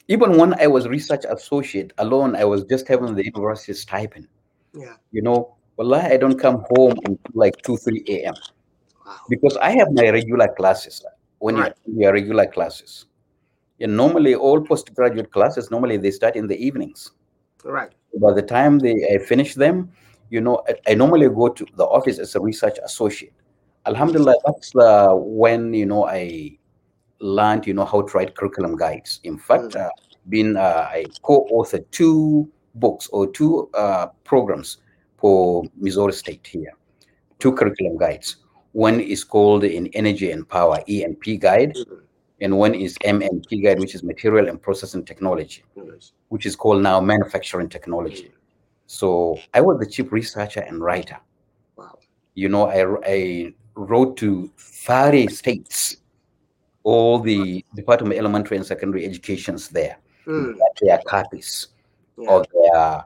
[0.09, 4.27] Even when I was research associate alone, I was just having the university stipend.
[4.75, 4.95] Yeah.
[5.13, 8.35] You know, well, I don't come home until like 2, 3 a.m.
[9.07, 9.17] Wow.
[9.31, 11.73] because I have my regular classes uh, when Right.
[11.87, 13.07] you your regular classes.
[13.81, 17.13] And normally all postgraduate classes, normally they start in the evenings.
[17.65, 17.93] Right.
[18.21, 19.91] By the time they I finish them,
[20.31, 23.33] you know, I, I normally go to the office as a research associate.
[23.87, 26.58] Alhamdulillah, that's the when you know I
[27.21, 29.21] learned, you know, how to write curriculum guides.
[29.25, 29.87] In fact, Mm.
[29.87, 29.91] uh,
[30.29, 34.79] been uh, I co-authored two books or two uh, programs
[35.17, 36.73] for Missouri State here.
[37.39, 38.37] Two curriculum guides.
[38.73, 42.01] One is called in Energy and Power ENP guide, Mhm.
[42.43, 45.65] and one is MNT guide, which is Material and Processing Technology,
[46.29, 48.31] which is called now Manufacturing Technology.
[48.87, 51.19] So I was the chief researcher and writer.
[51.77, 51.99] Wow.
[52.35, 55.97] You know, I, I wrote to 30 states,
[56.89, 59.97] all the Department of Elementary and Secondary Educations there,
[60.27, 60.57] Mm.
[60.81, 61.69] their copies
[62.17, 62.31] Yeah.
[62.35, 63.05] of their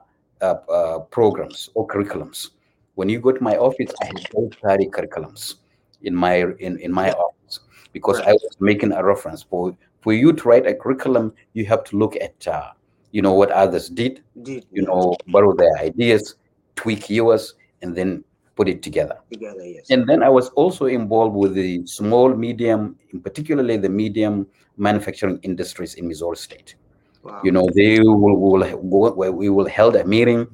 [0.49, 2.51] uh, uh, programs or curriculums.
[2.95, 5.43] When you go to my office, I have all 30 curriculums
[6.03, 6.35] in my
[6.67, 7.61] in, in my office
[7.93, 11.33] because I was making a reference for for you to write a curriculum.
[11.55, 12.71] You have to look at uh,
[13.13, 16.35] you know what others did, Did you know, borrow their ideas,
[16.77, 18.25] tweak yours, and then
[18.63, 19.19] put it together.
[19.31, 19.91] together, yes.
[19.91, 24.47] And then I was also involved with the small, medium, in particularly the medium
[24.77, 26.77] manufacturing industries in Missouri State
[27.23, 27.41] wow.
[27.45, 30.47] you know they will, will where we will held a meeting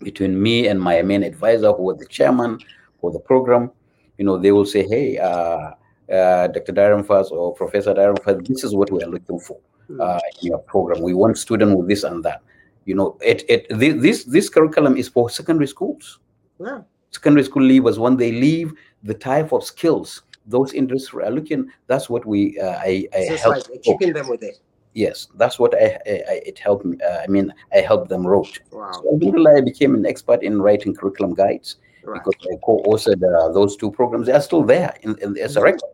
[0.00, 2.58] between me and my main advisor who was the chairman
[3.00, 3.70] for the program
[4.16, 5.72] you know they will say hey uh,
[6.12, 9.58] uh, dr Darren Fass or professor Darren Fass, this is what we are looking for
[9.90, 10.02] Mm.
[10.02, 12.42] uh, in your program we want students with this and that
[12.84, 16.18] you know it, it this this curriculum is for secondary schools
[16.60, 16.80] yeah.
[17.18, 18.68] Secondary school leavers when they leave
[19.10, 20.22] the type of skills
[20.54, 24.42] those industries are looking that's what we uh, i, I help like equipping them with
[24.50, 24.56] it.
[25.04, 27.46] yes that's what i, I I- it helped me uh, i mean
[27.78, 28.92] i helped them wrote Wow.
[28.94, 31.68] so alhamdulillah, i became an expert in writing curriculum guides
[32.04, 32.22] Right.
[32.24, 35.62] because i co-authored uh, those two programs they are still there in, in as a
[35.70, 35.92] record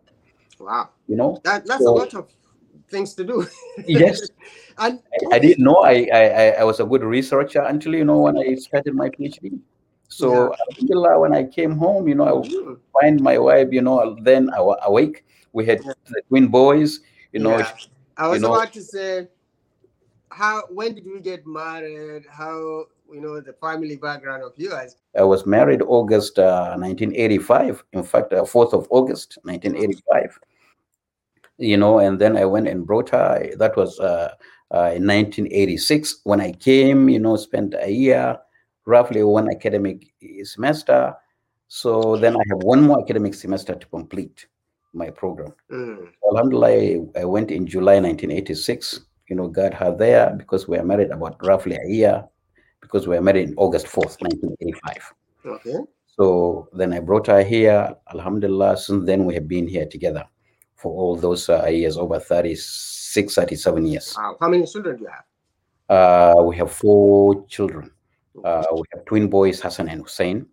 [0.67, 0.85] Wow.
[1.11, 2.25] you know That, that's So- a lot of
[2.93, 3.37] things to do.
[4.03, 4.17] yes
[4.83, 4.93] and
[5.31, 8.35] I, I didn't know I I- I was a good researcher until you know when
[8.43, 9.45] i started my phd
[10.07, 14.15] so alhamdulillah, when i came home you know i would find my wife you know
[14.21, 15.93] then i was awake we had Yeah.
[16.07, 16.99] the twin boys
[17.33, 17.71] you know Yeah.
[18.17, 19.27] I was know- about to say,
[20.29, 22.23] how when did we get married?
[22.29, 24.95] How you know the family background of you guys?
[25.17, 27.83] I was married August uh, 1985.
[27.91, 30.39] In fact, uh, 4th of August 1985.
[31.57, 33.49] You know, and then I went and brought her.
[33.57, 34.31] That was uh,
[34.71, 37.09] uh, in 1986 when I came.
[37.09, 38.37] You know, spent a year,
[38.85, 41.15] roughly one academic semester.
[41.67, 44.47] So then I have one more academic semester to complete
[44.93, 45.53] my program.
[45.71, 46.07] Mm.
[46.31, 49.01] Alhamdulillah, I- went in July 1986.
[49.29, 52.23] You know, got her there because we were married about roughly a year
[52.79, 55.13] because we were married in August 4th, 1985.
[55.45, 55.77] Okay.
[56.05, 57.93] So then I brought her here.
[58.13, 60.23] Alhamdulillah, since then we have been here together
[60.75, 64.15] for all those uh, years, over 36, 37 years.
[64.17, 64.37] Wow.
[64.39, 65.25] How many children do you have?
[65.89, 67.91] Uh, we have four children.
[68.43, 70.45] Uh, we have twin boys, Hassan and Hussein.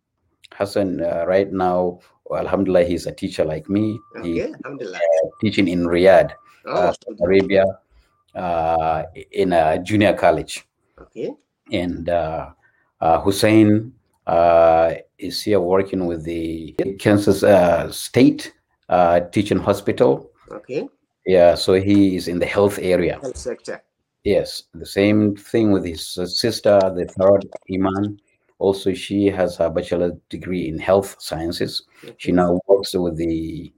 [0.55, 1.99] Hassan, uh, right now,
[2.37, 3.99] Alhamdulillah, he's a teacher like me.
[4.23, 4.53] He's Okay.
[4.65, 4.99] Alhamdulillah.
[5.41, 6.33] teaching in Riyadh,
[6.67, 7.65] Oh, uh, Saudi Arabia,
[8.35, 10.65] uh, in a junior college.
[10.99, 11.33] okay.
[11.73, 12.51] and uh,
[13.01, 13.93] uh, Hussein
[14.27, 18.53] uh, is here working with the Kansas uh, State
[18.89, 20.31] uh, Teaching Hospital.
[20.53, 20.87] Okay.
[21.27, 23.19] Yeah, so he is in the health area.
[23.23, 23.83] Health sector.
[24.25, 28.21] Yes, the same thing with his uh, sister, the third Iman.
[28.59, 31.83] Also, she has a bachelor degree in health sciences.
[32.19, 33.73] She now works with the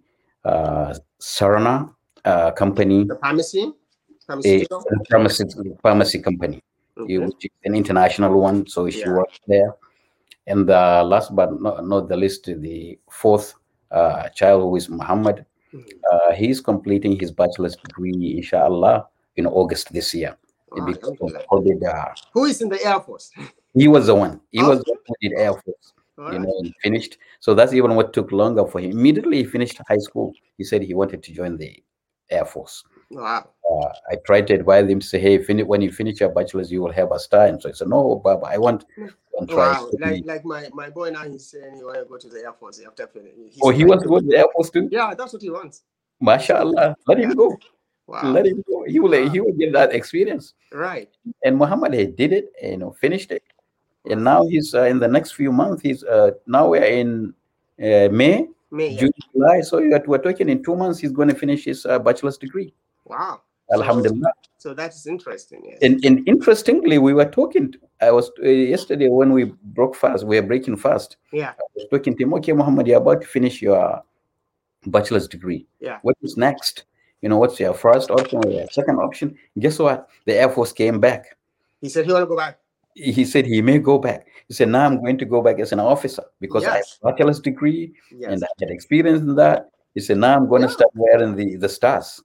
[0.45, 1.95] uh, Sarana
[2.27, 3.73] uh, company, The pharmacy.
[3.73, 3.73] a
[4.27, 4.85] Pharmaceutical.
[5.11, 5.45] pharmacy,
[5.83, 6.61] pharmacy company.
[6.97, 7.19] Okay.
[7.19, 8.67] which is an international one.
[8.67, 9.13] So she Yeah.
[9.17, 9.75] worked there.
[10.47, 13.55] And the last but not, not the least, the fourth
[13.91, 15.85] uh, child, who is Muhammad, Mhm.
[16.13, 20.37] uh, he's completing his bachelor's degree, inshallah, in August this year.
[20.71, 23.31] Wow, Because of COVID, uh, Who is in the Air Force?
[23.75, 24.41] he was the one.
[24.51, 24.69] He Oh.
[24.69, 26.41] was the one who did Air Force, All you right.
[26.41, 27.19] know, and finished.
[27.41, 28.91] So that's even what took longer for him.
[28.93, 31.83] Immediately he finished high school, he said he wanted to join the
[32.31, 32.83] Air Force.
[33.11, 33.51] Wow.
[33.71, 36.73] uh, I tried to advise him to say, hey, fin- when you finish your bachelor's,
[36.73, 37.47] you will have a star.
[37.47, 38.85] And so I said, no, Baba, I want.
[39.49, 39.91] Wow.
[40.01, 42.53] Like like my, my boy now he's saying he want to go to the Air
[42.53, 43.51] Force after finishing.
[43.63, 44.89] oh, he wants to go to the Air Force too?
[44.91, 45.83] Yeah, that's what he wants.
[46.23, 46.95] MashaAllah.
[47.07, 47.57] Let him go.
[48.07, 48.31] Wow.
[48.33, 48.85] Let him go.
[48.87, 50.55] He will, he will get that experience.
[50.73, 51.09] Right.
[51.45, 53.43] And Muhammad he did it, you know, finished it.
[54.11, 57.33] And now he's uh, in the next few months, he's uh, now we're in
[57.81, 58.99] uh, May, yeah.
[59.01, 59.63] June, July.
[59.63, 62.37] So we are- we're talking in two months, he's going to finish his uh, bachelor's
[62.37, 62.75] degree.
[63.07, 63.41] Wow.
[63.71, 64.33] So- Alhamdulillah.
[64.59, 65.63] So that is interesting.
[65.65, 65.79] Yes.
[65.83, 67.75] And, and interestingly, we were talking.
[68.01, 70.25] I was uh, yesterday when we broke fast.
[70.27, 71.17] We were breaking fast.
[71.33, 71.51] yeah.
[71.51, 72.35] I was talking to him.
[72.35, 74.03] Okay, Muhammad, you're about to finish your
[74.87, 75.67] bachelor's degree.
[75.81, 75.99] Yeah.
[76.03, 76.85] What is next?
[77.25, 79.35] You know, what's your first option or your second option?
[79.59, 80.11] Guess what?
[80.27, 81.39] The Air Force came back.
[81.81, 82.59] He said he want to go back.
[82.95, 84.27] He said he may go back.
[84.47, 87.13] He said, now I'm going to go back as an officer because I have a
[87.13, 88.31] bachelor's degree Yes.
[88.31, 89.71] and I had experience in that.
[89.95, 92.23] He said, now I'm going to start wearing the, the stars.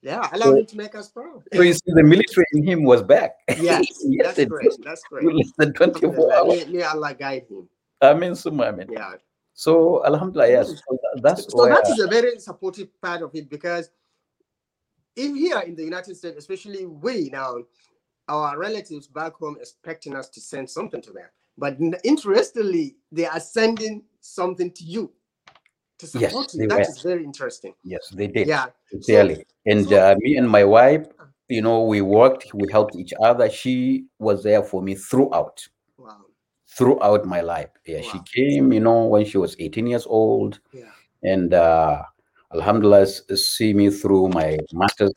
[0.00, 1.42] Yeah, allow So- him to make us proud.
[1.52, 3.32] So you see, the military in him was back.
[3.60, 4.70] Yes, yes, that's great.
[4.82, 5.26] That's great.
[5.36, 6.66] less than 24 hours.
[6.68, 7.68] May, may Allah guide him.
[8.00, 8.88] I mean, summa, I mean.
[8.90, 9.12] Yeah.
[9.52, 10.72] So, Alhamdulillah, yes.
[10.72, 10.76] Mm.
[10.78, 13.90] So that's So that is a very supportive part of it because
[15.16, 17.54] if here in the United States, especially we now,
[18.28, 21.26] our relatives back home expecting us to send something to them.
[21.58, 25.12] But interestingly, they are sending something to you
[25.98, 26.68] to Yes, support they you.
[26.68, 26.82] That were.
[26.82, 27.74] is very interesting.
[27.84, 28.48] yes, they did.
[28.48, 28.66] Yeah.
[28.90, 29.44] Sincerely.
[29.66, 31.06] and so- uh, me and my wife,
[31.48, 33.50] you know, we worked, we helped each other.
[33.50, 35.66] She was there for me throughout,
[35.98, 36.22] Wow.
[36.76, 37.68] throughout my life.
[37.86, 40.90] Yeah, she came, you know, when she was 18 years old, Yeah.
[41.22, 42.02] and uh,
[42.54, 45.12] Alhamdulillah, see me through my master's,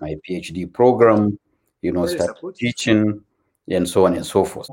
[0.00, 1.38] my PhD program,
[1.82, 3.20] you know, start teaching,
[3.68, 4.68] and so on and so forth.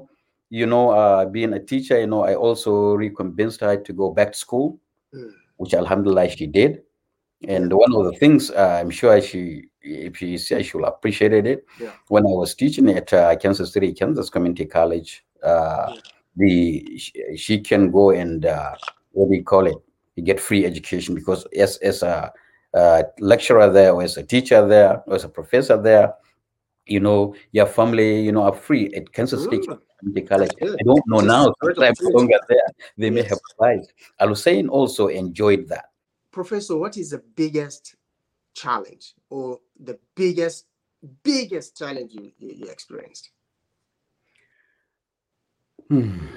[0.50, 4.34] You know, uh, being a teacher, you know, I also reconvinced her to go back
[4.34, 4.80] to school,
[5.14, 5.32] Mm.
[5.58, 6.82] which Alhamdulillah she did.
[7.48, 11.34] And one of the things uh, I'm sure she, if she says she will appreciate
[11.34, 11.92] it, Yeah.
[12.08, 16.02] when I was teaching at uh, Kansas City, Kansas Community College, uh, Yeah.
[16.36, 18.76] the she, she can go and uh,
[19.12, 19.76] what do you call it?
[20.16, 22.32] You get free education because as as a,
[22.74, 26.14] uh lecturer there, or as a teacher there, or as a professor there,
[26.86, 30.28] you know, your family, you know, are free at Kansas State Mm.
[30.28, 30.52] College.
[30.62, 31.48] I don't know now.
[31.48, 33.30] a great Since I'm no longer there, they may Yes.
[33.30, 33.82] have applied.
[34.20, 35.86] Al Hussein also enjoyed that.
[36.32, 37.96] Professor, what is the biggest
[38.54, 40.66] challenge or the biggest,
[41.24, 43.30] biggest challenge you, you, you experienced?
[45.90, 46.28] Hmm.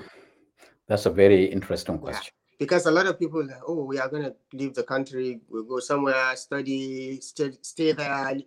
[0.86, 2.32] That's a very interesting question.
[2.58, 5.64] Because a lot of people, like, oh, we are going to leave the country, we'll
[5.64, 8.38] go somewhere, study, stay, stay there.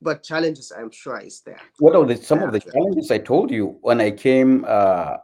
[0.00, 1.60] But challenges, I'm sure, is there.
[1.78, 5.16] What are the some of the challenges I told you when I came uh,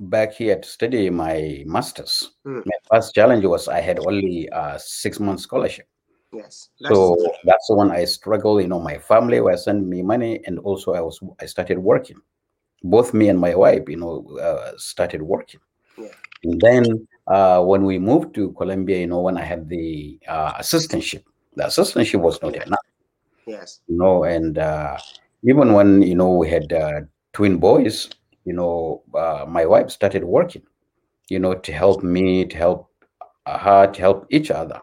[0.00, 2.32] back here to study my masters?
[2.44, 2.60] Hmm.
[2.66, 5.86] My first challenge was I had only a six month scholarship.
[6.32, 6.70] Yes.
[6.80, 8.62] That's So that's the one I struggled.
[8.62, 12.20] You know, my family were sending me money, and also I was I started working.
[12.82, 15.60] Both me and my wife, you know, uh, started working.
[15.96, 16.08] Yeah.
[16.44, 20.52] And then uh, when we moved to Columbia, you know, when I had the uh,
[20.54, 21.24] assistantship,
[21.56, 22.78] the assistantship was not enough,
[23.46, 23.80] yes.
[23.88, 24.98] you know, and uh,
[25.42, 27.00] even when you know we had uh,
[27.32, 28.10] twin boys,
[28.44, 30.62] you know, uh, my wife started working,
[31.28, 32.90] you know, to help me, to help
[33.46, 34.82] uh, her, to help each other,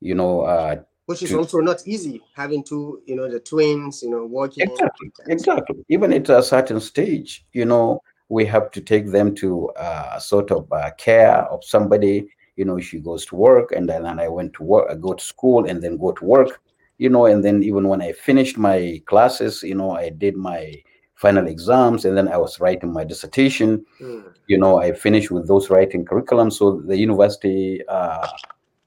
[0.00, 4.02] you know, uh, Which is to- also not easy having two, you know, the twins,
[4.02, 4.68] you know, working.
[4.68, 5.84] Exactly, exactly.
[5.88, 10.50] Even at a certain stage, you know, we have to take them to uh, sort
[10.52, 12.28] of uh, care of somebody.
[12.56, 15.24] You know, she goes to work, and then I went to work, I go to
[15.24, 16.62] school, and then go to work.
[16.98, 20.74] You know, and then even when I finished my classes, you know, I did my
[21.14, 23.84] final exams, and then I was writing my dissertation.
[24.00, 24.32] Mm.
[24.46, 28.28] You know, I finished with those writing curriculum, so the university uh,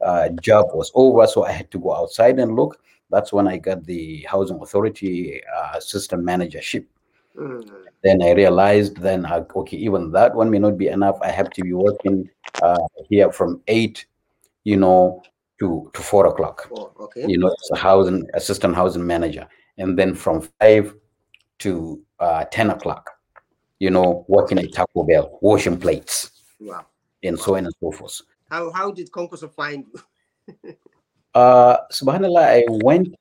[0.02, 2.80] uh, job was over, so I had to go outside and look.
[3.10, 6.88] That's when I got the housing authority uh, assistant managership.
[7.36, 7.70] Mm.
[8.04, 11.18] Then I realized, then uh, okay, even that one may not be enough.
[11.22, 12.30] I have to be working
[12.62, 12.78] uh,
[13.10, 14.06] here from eight,
[14.64, 15.24] you know,
[15.60, 16.70] to to four o'clock.
[16.76, 17.26] Oh, okay.
[17.28, 20.94] You know, as a housing assistant housing manager, and then from five
[21.60, 23.10] to uh, ten o'clock,
[23.80, 26.86] you know, working at Taco Bell, washing plates, Wow.
[27.24, 28.22] and so on and so forth.
[28.50, 30.76] How how did Kwankwaso find you?
[31.36, 33.16] Uh, subhanallah, I went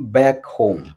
[0.00, 0.92] back home.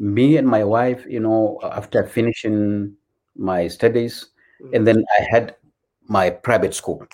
[0.00, 2.96] Me and my wife, you know, after finishing
[3.36, 4.32] my studies,
[4.72, 5.56] and then I had
[6.08, 7.06] my private school.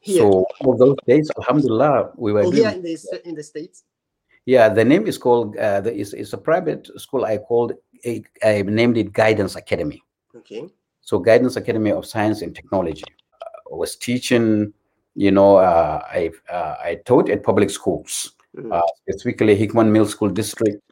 [0.00, 0.18] Here.
[0.18, 3.84] So all those days, Alhamdulillah, we were oh, here in the in the states.
[4.44, 5.56] Yeah, the name is called.
[5.56, 7.24] Uh, the, it's, it's a private school.
[7.24, 7.74] I called.
[8.04, 10.02] I named it Guidance Academy.
[10.34, 10.66] Okay.
[11.02, 13.04] So Guidance Academy of Science and Technology
[13.40, 14.72] uh, was teaching.
[15.14, 18.72] You know, uh, I uh, I taught at public schools, Mm.
[18.72, 20.82] uh, specifically Hickman Mill School District,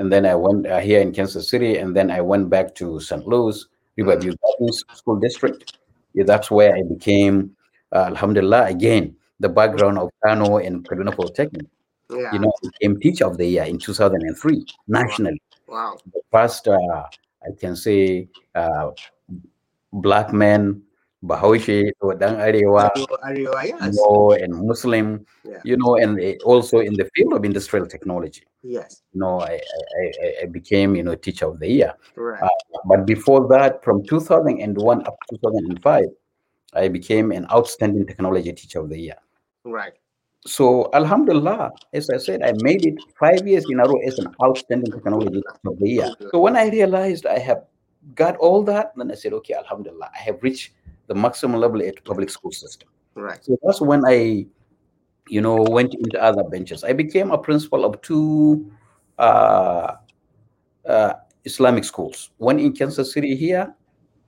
[0.00, 2.98] and then I went uh, here in Kansas City, and then I went back to
[2.98, 3.24] St.
[3.28, 3.64] Louis
[3.96, 5.76] Riverview Gardens School District.
[6.14, 7.54] Yeah, that's where I became,
[7.92, 11.66] uh, Alhamdulillah, again the background of Kano and Kaduna Polytechnic.
[12.10, 12.32] yeah.
[12.32, 15.42] You know, I became Teacher of the Year in 2003 nationally.
[15.66, 15.96] wow.
[16.12, 18.90] The first, uh, I can say, uh,
[19.92, 20.82] black man,
[21.22, 25.60] Bahaushe, or Dan Arewa, Arewa, Arewa, you know, and Muslim, Yeah.
[25.64, 28.44] you know, and eh, also in the field of industrial technology.
[28.62, 29.02] Yes.
[29.12, 31.92] You know, I, I, I- I became, you know, Teacher of the Year.
[32.16, 32.40] Right.
[32.86, 36.04] But before that, from 2001 up to 2005,
[36.72, 39.16] I became an outstanding technology teacher of the year.
[39.64, 39.92] right.
[40.46, 44.34] So, Alhamdulillah, as I said, I made it five years in a row as an
[44.42, 46.10] outstanding technology teacher of the year.
[46.32, 47.64] So, when I realized I have
[48.14, 50.70] got all that, then I said, okay, Alhamdulillah, I have reached
[51.10, 52.88] the maximum level at public school system.
[53.14, 53.42] Right.
[53.44, 54.46] So that's when I
[55.30, 56.84] you know, went into other benches.
[56.84, 58.70] I became a principal of two
[59.18, 59.94] uh,
[60.86, 61.12] uh,
[61.44, 63.72] Islamic schools, one in Kansas City here,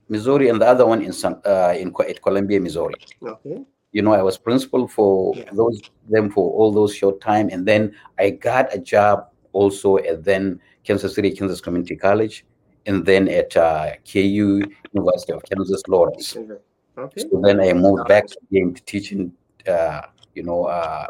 [0.07, 2.95] Missouri, and the other one in San, uh, in at Columbia, Missouri.
[3.21, 3.63] Okay.
[3.91, 5.51] You know, I was principal for Yeah.
[5.53, 10.23] those them for all those short time, and then I got a job also at
[10.23, 12.45] then Kansas City Kansas Community College,
[12.87, 14.63] and then at uh, KU
[14.93, 16.35] University of Kansas Lawrence.
[16.35, 16.59] Okay.
[16.97, 17.21] Okay.
[17.21, 19.33] So then I moved back to teaching,
[19.67, 20.01] uh,
[20.35, 21.07] you know, uh,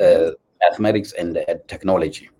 [0.00, 0.30] uh,
[0.62, 2.30] mathematics and uh, technology.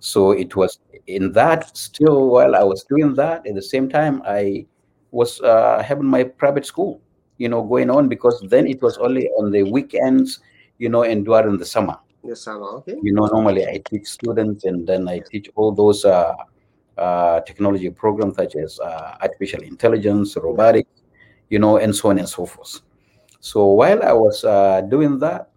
[0.00, 4.22] So it was in that still while I was doing that, at the same time
[4.26, 4.66] I
[5.12, 7.00] was uh, having my private school,
[7.38, 10.40] you know, going on because then it was only on the weekends,
[10.78, 11.96] you know, and during the summer.
[12.22, 12.68] Yes, summer.
[12.78, 12.96] Okay.
[13.02, 16.34] You know, normally I teach students and then I teach all those uh,
[16.98, 21.03] uh, technology programs such as uh, artificial intelligence, robotics,
[21.54, 22.82] you know, and so on and so forth.
[23.38, 25.50] So while I was uh, doing that,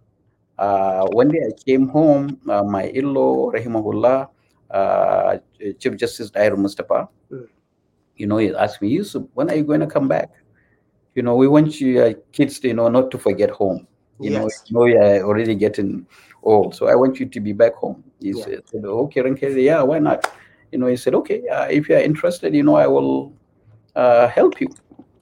[0.56, 4.28] uh, one day I came home, uh, my in-law, Rahimahullah,
[4.70, 5.38] uh,
[5.80, 7.44] Chief Justice Dair Mustafa, Mm.
[8.16, 10.30] you know, he asked me, Yusuf, when are you going to come back?
[11.14, 13.86] You know, we want you uh, kids, you know, not to forget home.
[14.22, 14.62] You know, Yes.
[14.66, 16.06] you know, you're already getting
[16.42, 18.02] old, so I want you to be back home.
[18.22, 18.44] He Yeah.
[18.70, 20.24] said, okay, Renke, yeah, why not?
[20.72, 23.32] You know, he said, okay, uh, if you're interested, you know, I will
[23.94, 24.68] uh, help you,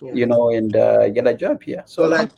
[0.01, 0.13] Yeah.
[0.15, 1.83] you know, and uh, get a job here.
[1.87, 2.31] So, So like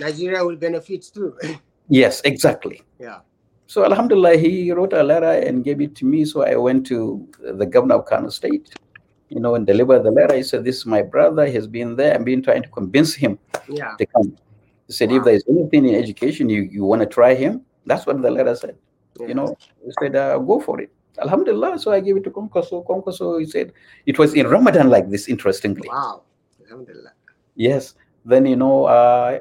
[0.00, 1.36] Nigeria will benefit too.
[1.88, 2.82] yes, exactly.
[2.98, 3.20] yeah.
[3.68, 6.24] So Alhamdulillah, he wrote a letter and gave it to me.
[6.24, 8.74] So I went to the governor of Kano State,
[9.28, 10.36] you know, and delivered the letter.
[10.36, 11.46] He said, This is my brother.
[11.46, 12.14] He's been there.
[12.14, 13.38] I've been trying to convince him
[13.68, 13.94] Yeah.
[13.98, 14.36] to come.
[14.86, 15.16] He said, Wow.
[15.16, 18.54] If there's anything in education you, you want to try him, that's what the letter
[18.54, 18.76] said.
[19.18, 19.26] yeah.
[19.26, 20.90] You know, he said, uh, Go for it.
[21.18, 21.78] Alhamdulillah.
[21.80, 22.86] So I gave it to Kwankwaso.
[22.86, 23.72] Kwankwaso, he said,
[24.06, 25.88] It was in Ramadan like this, interestingly.
[25.88, 26.22] Wow.
[26.76, 27.12] Alhamdulillah.
[27.54, 27.94] Yes.
[28.24, 29.40] Then you know, uh,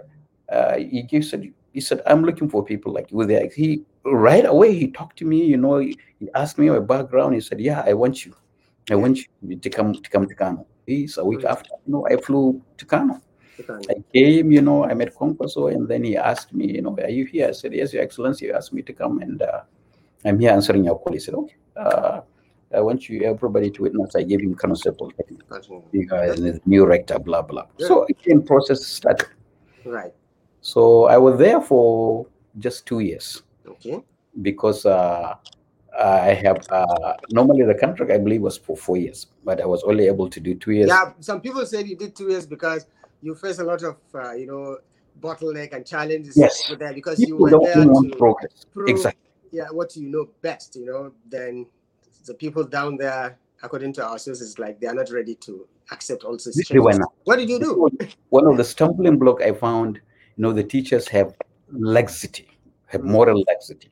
[0.50, 3.50] uh, he gives said he said I'm looking for people like you there.
[3.50, 5.44] He right away he talked to me.
[5.44, 7.36] You know, he, he asked me my background.
[7.36, 8.34] He said, "Yeah, I want you.
[8.92, 11.50] I want you to come to come to Kano." He's a week Mm.
[11.52, 11.70] after.
[11.86, 13.22] You know, I flew to Kano.
[13.90, 14.52] I came.
[14.52, 17.48] You know, I met Kwankwaso, and then he asked me, "You know, are you here?"
[17.50, 18.46] I said, "Yes, Your Excellency.
[18.46, 19.62] You asked me to come, and uh,
[20.24, 22.22] I'm here answering your call." He said, "Okay." Uh,
[22.74, 24.16] I want you everybody to witness.
[24.16, 25.84] I gave him Kano State Polytechnic Continue.
[26.12, 27.66] uh, and the new rector, blah blah.
[27.78, 27.88] Yeah.
[27.88, 29.28] So again, process started.
[29.86, 30.14] Right.
[30.62, 32.26] So I was there for
[32.58, 34.02] just two years Okay.
[34.42, 35.36] because uh,
[35.98, 39.84] I have uh, normally the contract I believe was for four years, but I was
[39.84, 40.88] only able to do two years.
[40.88, 41.14] Yeah.
[41.20, 42.88] Some people said you did two years because
[43.22, 44.78] you face a lot of uh, you know
[45.22, 46.68] bottleneck and challenges Yes.
[46.80, 48.66] that because you were don't there want to progress.
[48.74, 49.22] prove Exactly.
[49.52, 50.76] yeah what you know best.
[50.76, 51.68] You know then
[52.26, 56.24] the people down there, according to our sources, like they are not ready to accept
[56.24, 56.56] all this.
[56.70, 57.00] They were changes.
[57.00, 57.14] not.
[57.26, 57.90] What did you do?
[58.30, 59.98] One of the stumbling block I found,
[60.36, 61.34] you know, the teachers have
[61.72, 62.48] laxity,
[62.88, 63.06] have Mm.
[63.06, 63.90] moral laxity.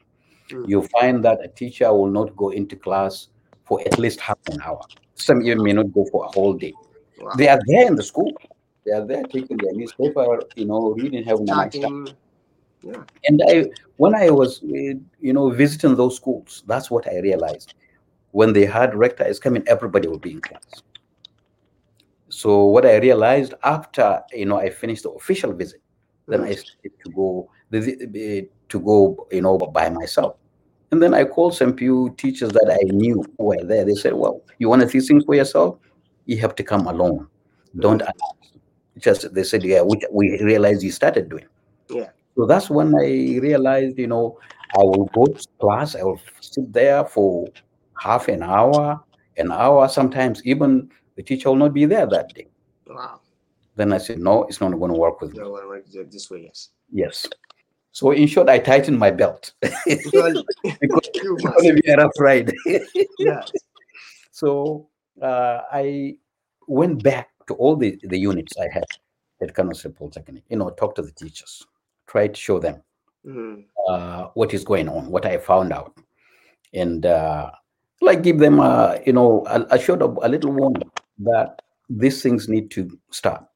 [0.50, 0.68] Mm.
[0.70, 3.28] You find that a teacher will not go into class
[3.66, 4.82] for at least half an hour.
[5.16, 6.74] Some even may not go for a whole day.
[7.20, 7.32] Wow.
[7.38, 8.32] They are there in the school.
[8.86, 12.08] They are there taking their newspaper, you know, reading, having a nice time.
[12.82, 13.02] Yeah.
[13.30, 13.66] And I,
[13.96, 14.68] when I was, uh,
[15.22, 17.76] you know, visiting those schools, that's what I realized.
[18.34, 20.82] When they had rector is coming, everybody will be in class.
[22.30, 25.82] So what I realized after, you know, I finished the official visit,
[26.28, 30.36] then I started to go the- eh, to go, you know, by myself.
[30.92, 33.86] And then I called some few teachers that I knew who were there.
[33.86, 35.78] They said, "Well, you want to see things for yourself?
[36.26, 37.28] You have to come alone.
[37.78, 38.48] Don't announce."
[38.98, 41.46] Just they said, "Yeah, we, we realized you started doing."
[41.90, 42.10] Yeah.
[42.36, 44.40] So that's when I realized, you know,
[44.76, 45.96] I will go to class.
[45.96, 47.48] I will sit there for
[48.04, 49.02] half an hour,
[49.38, 49.88] an hour.
[49.88, 52.48] Sometimes even the teacher will not be there that day.
[52.88, 53.20] Wow.
[53.76, 55.82] Then I said, "No, it's not going to work with me." No one
[56.12, 56.42] this way.
[56.44, 56.70] Yes.
[56.92, 57.26] Yes.
[57.92, 59.54] So in short, I tightened my belt.
[59.62, 61.58] Because you it's must.
[61.62, 62.52] going to be a rough ride.
[63.20, 63.52] Yes.
[64.32, 64.88] so
[65.22, 66.18] uh, I
[66.68, 68.86] went back to all the, the units I had
[69.42, 71.66] at Kano State Polytechnic, you know, talk to the teachers,
[72.08, 72.82] try to show them
[73.26, 73.64] Mm.
[73.88, 75.96] uh, what is going on, what I found out,
[76.74, 77.52] and uh,
[78.04, 80.90] like give them, a, you know, a, a short of a little warning
[81.20, 83.52] that these things need to stop.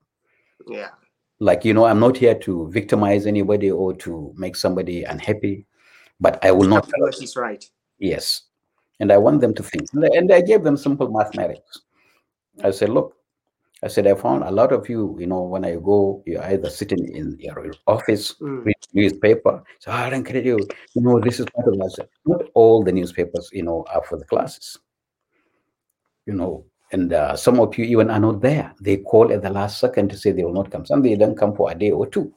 [0.68, 0.90] Yeah.
[1.40, 5.66] Like you know, I'm not here to victimize anybody or to make somebody unhappy,
[6.20, 6.90] but I will not.
[7.22, 7.64] Is right.
[8.00, 8.44] Yes.
[9.00, 9.88] And I want them to think.
[9.94, 11.82] And I gave them simple mathematics.
[12.64, 13.17] I said, look,
[13.84, 16.70] I said, I found a lot of you, you know, when I go, you're either
[16.70, 18.66] sitting in your office, Mm.
[18.66, 19.64] read newspaper.
[19.80, 20.58] So I don't credit you.
[20.96, 24.18] You know, this is part of said, Not all the newspapers, you know, are for
[24.18, 24.80] the classes.
[26.26, 28.74] You know, and uh, some of you even are not there.
[28.82, 30.86] They call at the last second to say they will not come.
[30.86, 32.34] Some they don't come for a day or two.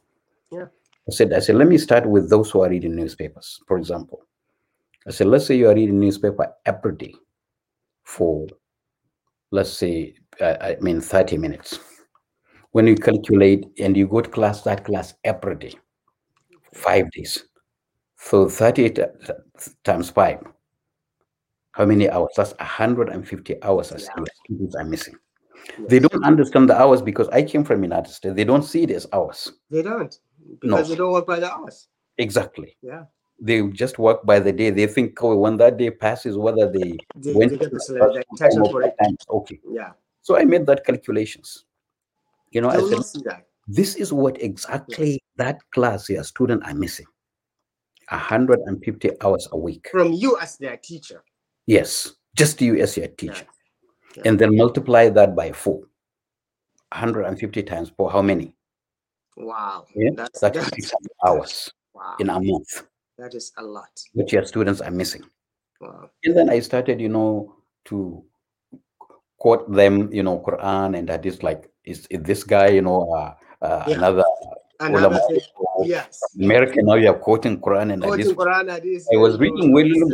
[0.53, 0.66] Yeah.
[1.09, 4.26] I said, I said, let me start with those who are reading newspapers, for example.
[5.07, 7.14] I said, let's say you are reading newspaper every day
[8.05, 8.47] for,
[9.51, 11.78] let's say, uh, I mean, 30 minutes.
[12.72, 15.74] When you calculate and you go to class, that class every day,
[16.72, 17.44] five days.
[18.16, 20.38] So 30 t- t- times five.
[21.72, 22.30] How many hours?
[22.36, 24.24] That's 150 hours as Yeah.
[24.44, 25.16] students are missing.
[25.88, 28.34] They don't understand the hours because I came from United States.
[28.34, 29.53] They don't see it as hours.
[29.70, 30.18] They don't
[30.61, 31.88] because they don't work by the hours.
[32.18, 32.76] Exactly.
[32.82, 33.05] Yeah,
[33.41, 34.70] They just work by the day.
[34.70, 38.36] They think, oh, when that day passes, whether they they, went they the, the full
[38.36, 38.95] time title or for it.
[38.99, 39.61] part-time, okay.
[39.70, 41.64] Yeah, So I made that calculations.
[42.51, 43.47] You know, I said, not see that.
[43.66, 47.07] this is what exactly that class your student are missing.
[48.11, 49.88] 150 hours a week.
[49.91, 51.22] From you as their teacher.
[51.66, 53.47] Yes, just you as your teacher.
[54.16, 54.22] Yeah.
[54.26, 55.78] And then multiply that by four.
[56.93, 58.55] 150 times four, how many?
[59.36, 62.16] Wow, Yeah, that's that's that's 600 hours wow.
[62.18, 62.82] in a month
[63.20, 63.90] That is a lot.
[64.14, 65.22] Which your students are missing.
[65.80, 66.10] Wow.
[66.24, 67.54] And then I started, you know,
[67.86, 68.22] to
[69.38, 73.34] quote them, you know, Quran and hadith like, is, is this guy, you know, uh,
[73.64, 73.96] uh, Yeah.
[73.96, 74.24] another
[74.82, 75.20] Another ulama
[75.84, 76.18] yes.
[76.40, 78.36] American, now you are quoting Quran and Quoting hadith.
[78.38, 80.08] Quran hadith, I was reading William,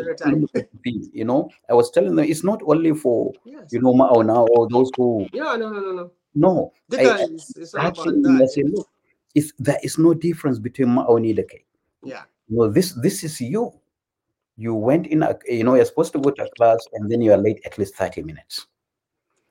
[1.13, 3.73] you know, I was telling them it's not only for, Yes.
[3.73, 6.11] you know, Ma'auna or those who, Yeah, no, no, no, no.
[6.35, 6.73] no.
[6.93, 8.51] I- I- is, is all about Actually, I that.
[8.51, 8.89] said, look,
[9.37, 11.65] it's, there is no difference between Ma'auni and Dake.
[12.03, 13.73] Yeah, No, this this is you.
[14.57, 17.21] You went in, a, you know, you're supposed to go to a class and then
[17.21, 18.67] you are late at least 30 minutes.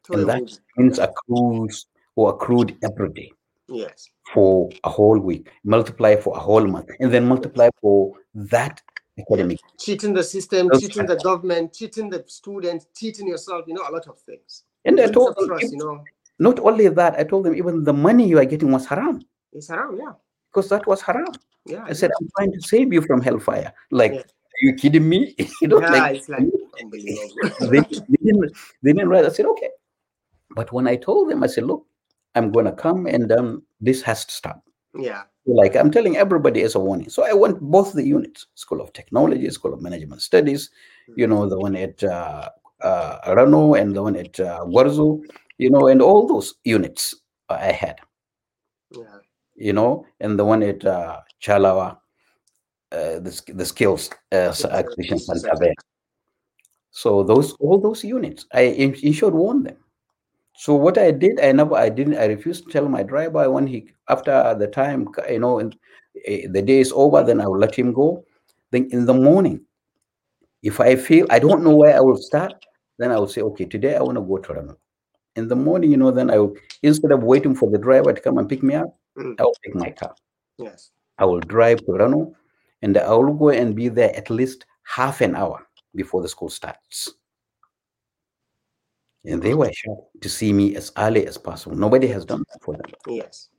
[0.03, 1.85] Toy And that means accrues
[2.15, 3.31] or accrued every day
[3.67, 4.09] Yes.
[4.33, 8.81] for a whole week, multiply for a whole month, and then multiply for that
[9.19, 9.59] academic.
[9.79, 13.91] Cheating the system, Those cheating the government, cheating the students cheating yourself, you know, a
[13.91, 14.63] lot of things.
[14.85, 16.03] And I told them, trust, you know,
[16.39, 19.21] not only that, I told them even the money you are getting was haram
[19.55, 20.11] it's around, yeah.
[20.55, 21.33] Because that was haram.
[21.65, 21.83] Yeah.
[21.85, 23.73] I said, I'm trying to save you from hellfire.
[23.91, 24.19] Like, Yeah.
[24.21, 25.35] are you kidding me?
[25.61, 26.43] you know, yeah, like, it's like
[27.71, 28.51] they, they didn't
[28.83, 29.25] they didn't write.
[29.25, 29.69] I said, okay.
[30.55, 31.85] But when I told them, I said, look,
[32.35, 34.63] I'm gonna come and um, this has to stop.
[34.97, 35.23] yeah.
[35.47, 37.09] Like I'm telling everybody as a warning.
[37.09, 40.71] So I went both the units, School of Technology, School of Management Studies,
[41.15, 42.49] you know, the one at uh,
[42.81, 45.21] uh, Rano and the one at uh, Gwarzo,
[45.59, 47.13] you know, and all those units
[47.49, 47.99] I had,
[48.89, 49.19] Yeah.
[49.55, 51.97] You know, and the one at uh, Chalawa,
[52.91, 55.73] uh, the, the skills uh, acquisition center there.
[56.91, 59.33] So those all those units, I in, in short
[59.63, 59.77] them.
[60.57, 63.67] So what I did, I never, I didn't, I refused to tell my driver when
[63.67, 65.75] he after the time, you know, and
[66.25, 68.23] eh, the day is over, then I will let him go.
[68.71, 69.61] Then in the morning,
[70.63, 72.53] if I feel I don't know where I will start,
[72.97, 74.77] then I will say, okay, today I want to go to Rano.
[75.35, 78.21] In the morning, you know, then I will instead of waiting for the driver to
[78.21, 79.39] come and pick me up, Mm.
[79.39, 80.15] I will take my car.
[80.57, 80.91] Yes.
[81.17, 82.33] I will drive to Rano,
[82.81, 86.49] and I will go and be there at least half an hour before the school
[86.49, 87.13] starts.
[89.23, 91.75] And they were shocked to see me as early as possible.
[91.75, 92.91] Nobody has done that for them.
[93.07, 93.49] Yes.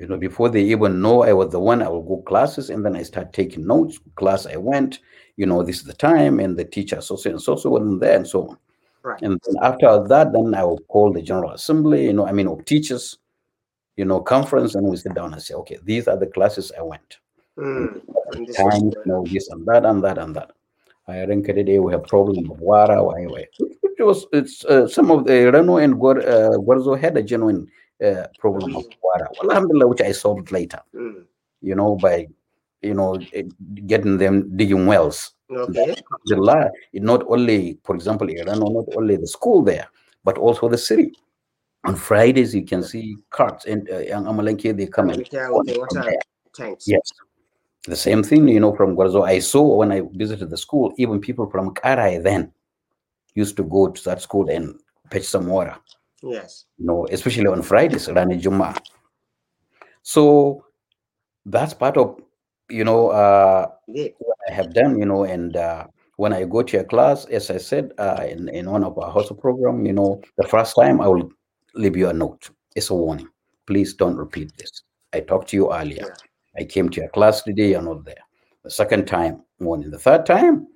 [0.00, 2.84] You know, before they even know I was the one, I will go classes and
[2.84, 3.98] then I start taking notes.
[4.16, 4.98] Class I went,
[5.36, 8.00] you know, this is the time, and the teacher so so and so so wasn't
[8.00, 8.58] there, and so on.
[9.02, 9.22] Right.
[9.22, 12.48] And then after that, then I will call the general assembly, you know, I mean
[12.48, 13.16] of teachers,
[13.96, 16.82] you know, conference, and we sit down and say, okay, these are the classes I
[16.82, 17.18] went.
[17.58, 18.02] Mm.
[18.32, 20.50] And Time, you know, this and that and that and that.
[21.08, 23.02] I think today we have problem of water.
[23.02, 23.46] Why, why?
[23.98, 27.68] It was it's uh, some of the Rano and Gor, uh, Gwarzo had a genuine
[28.04, 29.28] uh, problem of water.
[29.40, 30.80] Well, alhamdulillah, which I solved later.
[30.94, 31.24] Mm.
[31.62, 32.26] You know, by
[32.82, 33.44] you know eh,
[33.86, 35.32] getting them digging wells.
[35.50, 35.94] Okay.
[36.28, 39.88] Alhamdulillah, not only, for example, Iran, not only the school there,
[40.24, 41.12] but also the city.
[41.86, 45.78] On Fridays, you can see carts and uh, Amalanke, they come and Yeah, with the
[45.78, 46.74] water there.
[46.86, 47.12] Yes.
[47.86, 49.24] The same thing, you know, from Gwarzo.
[49.24, 52.52] I saw when I visited the school, even people from Karai then
[53.34, 54.74] used to go to that school and
[55.12, 55.76] fetch some water,
[56.22, 56.64] Yes.
[56.78, 58.74] you know, especially on Fridays, Rani Juma.
[60.02, 60.64] So
[61.44, 62.18] that's part of,
[62.68, 64.08] you know, uh, Yeah.
[64.18, 67.50] what I have done, you know, and uh, when I go to a class, as
[67.50, 71.00] I said uh, in, in one of our hostel program, you know, the first time
[71.00, 71.30] I will
[71.76, 72.50] leave you a note.
[72.74, 73.28] It's a warning.
[73.66, 74.82] Please don't repeat this.
[75.12, 76.14] I talked to you earlier.
[76.58, 78.14] I came to your class today, you're not there.
[78.64, 79.90] The second time, warning.
[79.90, 80.66] The third time,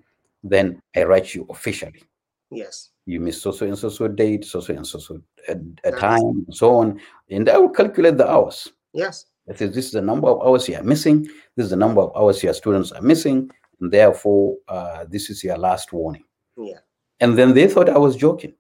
[0.44, 2.03] then I write you officially.
[2.51, 2.90] Yes.
[3.07, 5.90] You miss so so and so so date, so so and so so a, a
[5.90, 6.01] Yes.
[6.01, 8.68] time, and so on, and I will calculate the hours.
[8.92, 9.26] Yes.
[9.48, 11.24] I say this is the number of hours you are missing.
[11.57, 15.42] This is the number of hours your students are missing, and therefore uh, this is
[15.42, 16.24] your last warning.
[16.57, 16.78] Yeah.
[17.20, 18.55] And then they thought I was joking.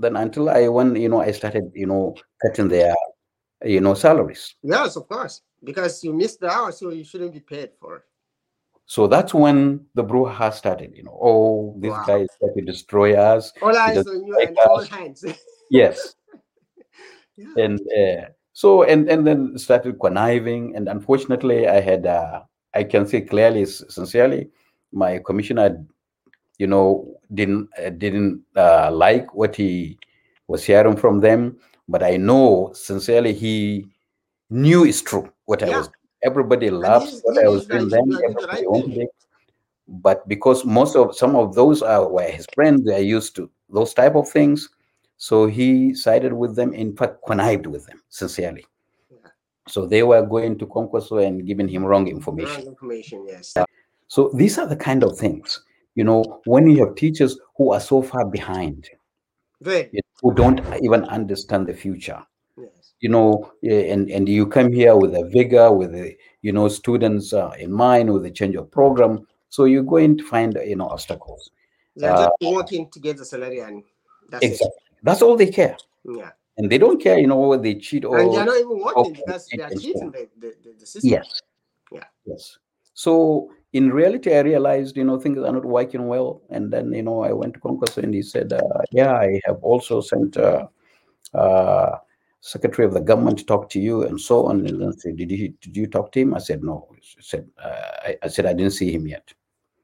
[0.00, 2.94] Then until I when you know I started you know cutting their
[3.64, 4.54] you know salaries.
[4.62, 5.42] Yes, of course.
[5.62, 8.02] Because you missed the hour, so you shouldn't be paid for it.
[8.86, 10.92] So that's when the brouhaha started.
[10.96, 12.04] You know, oh, this Wow.
[12.06, 13.52] guy is trying to destroy us.
[13.62, 15.24] All eyes on you and all hands.
[15.72, 16.16] Yes,
[17.36, 17.46] yeah.
[17.56, 20.74] and uh, so and and then started conniving.
[20.74, 22.42] And unfortunately, I had uh,
[22.74, 24.50] I can say clearly, sincerely,
[24.92, 25.84] my commissioner,
[26.60, 29.98] you know, didn't uh, didn't uh, like what he
[30.46, 31.56] was hearing from them.
[31.88, 33.86] But I know sincerely he
[34.50, 35.88] knew it's true what I was.
[36.22, 38.10] Everybody loves what I was doing then.
[38.10, 39.08] you are doing the Everybody wanted it.
[39.88, 43.50] But because most of some of those are were his friends, they are used to
[43.70, 44.68] those type of things.
[45.16, 48.64] So he sided with them, in fact, connived with them sincerely.
[49.10, 49.30] Yeah.
[49.66, 52.66] So they were going to Kwankwaso and giving him wrong Wrong information.
[52.68, 53.54] information, yes.
[54.08, 55.62] So these are the kind of things,
[55.94, 58.88] you know, when you have teachers who are so far behind,
[59.62, 62.22] who don't even understand the future,
[62.56, 62.92] Yes.
[63.00, 67.32] you know, and, and you come here with a vigor, with the, you know, students
[67.32, 69.26] uh, in mind, with a change of program.
[69.48, 71.50] So you're going to find, you know, obstacles.
[71.96, 73.82] They're Uh, just working to get the salary and
[74.28, 74.70] that's Exactly.
[75.02, 75.76] That's all they care.
[76.04, 76.30] Yeah.
[76.56, 79.14] And they don't care, you know, whether they cheat or And they're not even working
[79.14, 81.10] because they are cheating the, the, the, the system.
[81.10, 81.40] Yes.
[81.90, 82.04] Yeah.
[82.26, 82.58] Yes.
[82.94, 86.42] So in reality, I realized, you know, things are not working well.
[86.50, 88.60] And then, you know, I went to Kwankwaso and he said, uh,
[88.90, 90.66] yeah, I have also sent uh,
[91.34, 91.98] uh,
[92.40, 94.66] secretary of the government to talk to you and so on.
[94.66, 96.34] And then I said, did you, did you talk to him?
[96.34, 96.88] I said, no.
[97.00, 97.68] He said, uh,
[98.02, 99.32] I, I said, I didn't see him yet.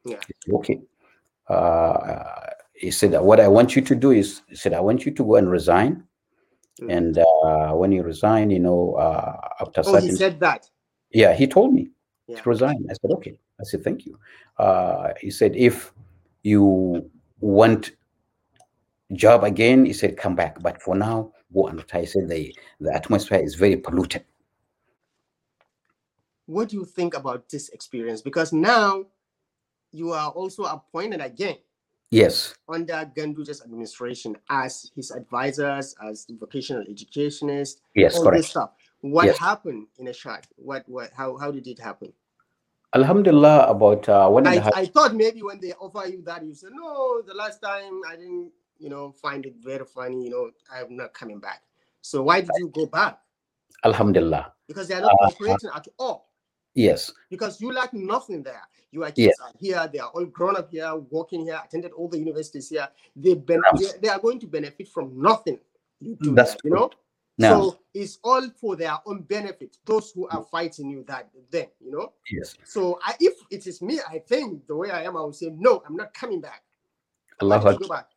[0.04, 0.18] Yeah.
[0.26, 0.80] He said, okay.
[1.48, 2.24] Uh,
[2.74, 5.24] he said, what I want you to do is, he said, I want you to
[5.24, 6.02] go and resign.
[6.80, 6.96] Mm.
[6.96, 10.68] And uh, when you resign, you know, uh, after Oh, he said that.
[11.10, 11.88] yeah, he told me
[12.26, 12.40] Yeah.
[12.40, 12.84] to resign.
[12.90, 13.38] I said, okay.
[13.60, 14.18] I said, thank you.
[14.58, 15.92] Uh, he said, if
[16.42, 17.08] you
[17.40, 17.92] want
[19.12, 20.60] job again, he said, come back.
[20.60, 22.02] But for now, go and retire.
[22.02, 24.24] He said, the, the atmosphere is very polluted.
[26.46, 28.22] What do you think about this experience?
[28.22, 29.06] Because now
[29.92, 31.56] you are also appointed again
[32.10, 38.36] Yes, under Ganduje's administration as his advisors, as vocational educationist, yes, all correct.
[38.38, 38.70] this stuff.
[39.10, 39.38] What Yes.
[39.38, 40.46] happened in a shot?
[40.56, 42.12] What what how how did it happen?
[42.94, 44.70] Alhamdulillah, about uh, a I.
[44.74, 48.16] I thought maybe when they offer you that you said no the last time I
[48.16, 51.62] didn't you know find it very funny you know I'm not coming back.
[52.00, 53.18] So why did you go back?
[53.84, 54.52] Alhamdulillah.
[54.66, 56.30] Because they are not Uh, cooperating at all.
[56.74, 58.62] Yes, Because you lack nothing there.
[58.92, 59.14] you Yes.
[59.14, 59.90] kids are here.
[59.92, 62.88] They are all grown up here, working here, attended all the universities here.
[63.14, 65.58] They ben- they, they are going to benefit from nothing.
[66.00, 66.90] You do That's that, you know.
[67.38, 69.76] Now, So it's all for their own benefit.
[69.84, 72.12] Those who are fighting you that then, you know.
[72.30, 72.54] yes.
[72.64, 75.50] So I, if it is me, I think the way I am, I would say
[75.56, 75.82] no.
[75.86, 76.62] I'm not coming back.
[77.40, 77.88] Allah did you Akbar.
[77.98, 78.08] back?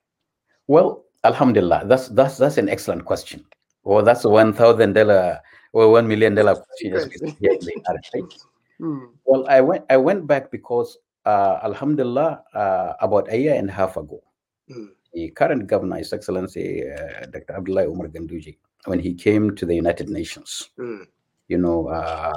[0.67, 3.43] Well, Alhamdulillah, that's that's that's an excellent question.
[3.83, 5.39] Well, that's one thousand dollar
[5.73, 6.93] or one million dollar question.
[6.95, 7.37] as we Question.
[7.41, 8.33] say in the Arab, right?
[8.79, 9.05] Hmm.
[9.25, 13.73] Well, I went I went back because uh, Alhamdulillah, uh, about a year and a
[13.73, 14.23] half ago,
[14.71, 14.89] Mm.
[15.13, 17.55] The current governor, His Excellency uh, Dr.
[17.57, 21.03] Abdullah Umar Ganduje, when he came to the United Nations, Hmm.
[21.47, 22.33] you know, uh,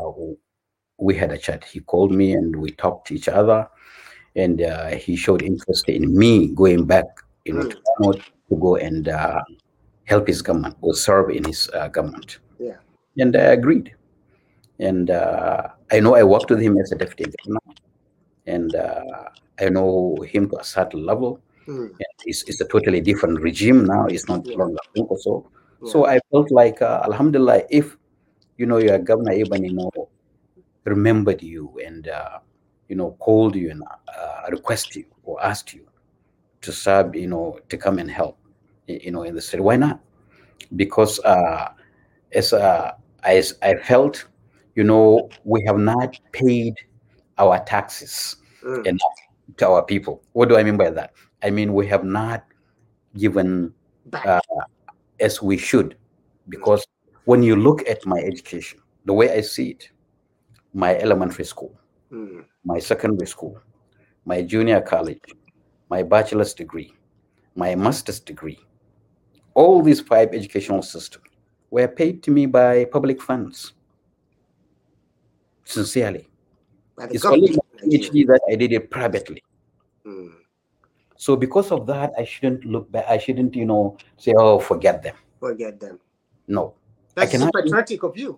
[0.99, 1.64] we had a chat.
[1.64, 3.68] He called me and we talked to each other,
[4.37, 7.05] and uh, he showed interest in me going back,
[7.45, 8.12] you know, to,
[8.49, 9.43] to go and uh,
[10.05, 12.39] help his government or serve in his uh, government.
[12.59, 12.77] Yeah.
[13.18, 13.95] And I agreed.
[14.79, 17.61] And uh, I know I worked with him as a deputy governor,
[18.47, 19.29] and uh,
[19.61, 21.41] I know him to a certain level.
[21.66, 24.06] And it's, it's a totally different regime now.
[24.06, 24.56] It's not Yeah.
[24.56, 25.50] longer or so.
[25.82, 25.90] Yeah.
[25.90, 27.96] So I felt like, uh, Alhamdulillah, if
[28.56, 29.90] you know your governor even you know
[30.84, 32.38] remembered you and uh,
[32.88, 35.86] you know called you and uh, requested you or asked you
[36.62, 38.38] to serve, you know, to come and help,
[38.86, 40.00] you know, in the city, why not?
[40.76, 41.70] Because uh,
[42.32, 42.92] as uh,
[43.24, 44.26] as I felt,
[44.74, 46.74] you know, we have not paid
[47.38, 48.86] our taxes Hmm.
[48.86, 49.18] enough
[49.58, 50.22] to our people.
[50.32, 51.12] What do I mean by that?
[51.43, 52.45] I mean we have not
[53.16, 53.74] given
[54.12, 54.40] uh,
[55.20, 55.97] as we should
[56.49, 56.86] because
[57.24, 59.90] when you look at my education the way i see it
[60.74, 61.72] my elementary school
[62.11, 62.40] Hmm.
[62.64, 63.59] my secondary school
[64.26, 65.22] my junior college
[65.88, 66.93] my bachelor's degree
[67.57, 68.59] my master's degree
[69.55, 71.24] all these five educational systems
[71.70, 73.72] were paid to me by public funds
[75.64, 76.28] sincerely
[77.11, 79.43] it's only my PhD that i did it privately.
[81.23, 85.03] So because of that i shouldn't look back i shouldn't you know say oh forget
[85.07, 85.99] them Forget them.
[86.49, 86.75] no
[87.14, 88.31] That's so cannot- patriotic of you.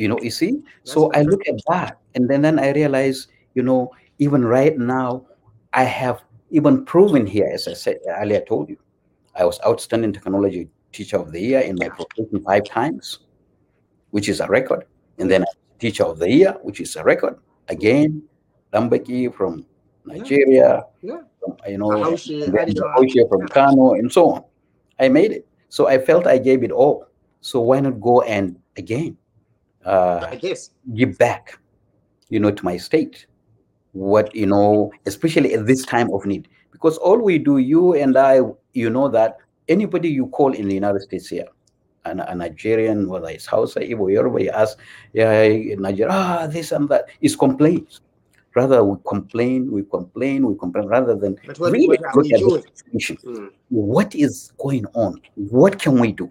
[0.00, 3.28] you know you see That's so i look at that and then then i realize
[3.56, 3.80] you know
[4.18, 5.08] even right now
[5.72, 6.20] i have
[6.58, 8.78] even proven here as i said earlier told you
[9.40, 13.20] i was outstanding technology teacher of the year in my profession five times
[14.10, 14.84] which is a record
[15.18, 15.44] and then
[15.80, 17.36] Teacher of the Year, which is a record.
[17.68, 18.20] Again,
[18.70, 19.64] Dambaki from
[20.04, 21.16] Nigeria, Yeah.
[21.16, 21.29] from,
[21.66, 22.96] you know, Bahaushe, and then Arewa.
[22.96, 24.44] Bahaushe from Kano, and so on.
[24.98, 25.46] I made it.
[25.68, 27.06] So I felt I gave it all.
[27.40, 29.16] So why not go and again
[29.84, 30.70] uh, I guess.
[30.94, 31.58] give back,
[32.28, 33.26] you know, to my state?
[33.92, 36.48] What, you know, especially at this time of need.
[36.70, 38.40] Because all we do, you and I,
[38.72, 39.38] you know, that
[39.68, 41.48] anybody you call in the United States here,
[42.04, 44.78] an, a Nigerian, whether it's Hausa, Igbo, Yoruba, you ask,
[45.12, 48.00] yeah, Nigeria, ah, this and that, is complaints.
[48.54, 52.62] Rather, we complain, we complain, we complain, rather than what, really what look at the
[52.74, 53.16] situation.
[53.24, 53.50] Mm.
[53.68, 55.20] What is going on?
[55.36, 56.28] What can we do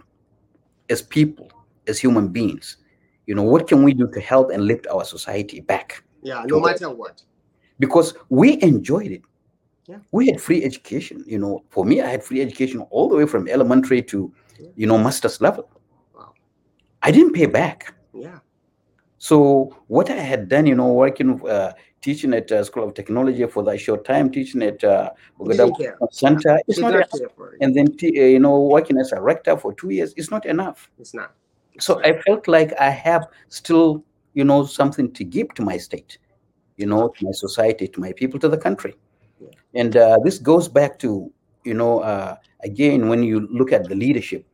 [0.90, 1.50] as people,
[1.88, 2.78] as human beings?
[3.26, 6.04] You know, what can we do to help and lift our society back?
[6.22, 7.24] Yeah, no matter what.
[7.80, 9.22] Because we enjoyed it.
[9.88, 10.00] Yeah.
[10.12, 11.24] We had free education.
[11.26, 14.68] You know, for me, I had free education all the way from elementary to, Yeah.
[14.76, 15.70] you know, master's level.
[16.14, 16.34] Wow.
[17.02, 17.94] I didn't pay back.
[18.14, 18.40] Yeah.
[19.20, 23.46] So what I had done, you know, working, uh, teaching at uh, School of Technology
[23.48, 25.98] for that short time, teaching at uh, You didn't care.
[26.12, 27.32] Center, it's not, not it.
[27.62, 30.90] and then uh, you know, working as a rector for two years, it's not enough.
[31.00, 31.34] It's not.
[31.80, 36.18] So I felt like I have still, you know, something to give to my state,
[36.78, 38.96] you know, to my society, to my people, to the country.
[39.40, 39.50] Yeah.
[39.76, 41.32] And uh, this goes back to,
[41.64, 44.46] you know, uh, again, when you look at the leadership,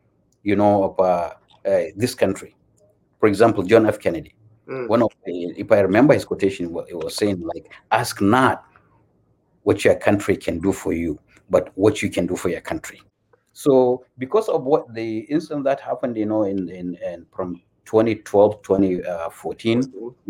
[0.43, 1.34] you know, of uh,
[1.66, 2.56] uh, this country.
[3.20, 4.00] For example, John F.
[4.00, 4.36] Kennedy.
[4.68, 4.88] Mm.
[4.88, 8.66] One of, the, if I remember his quotation, it was saying like, "Ask not
[9.63, 13.01] what your country can do for you, but what you can do for your country."
[13.53, 18.61] So, because of what the incident that happened, you know, in in, in from 2012,
[18.63, 19.84] 2014,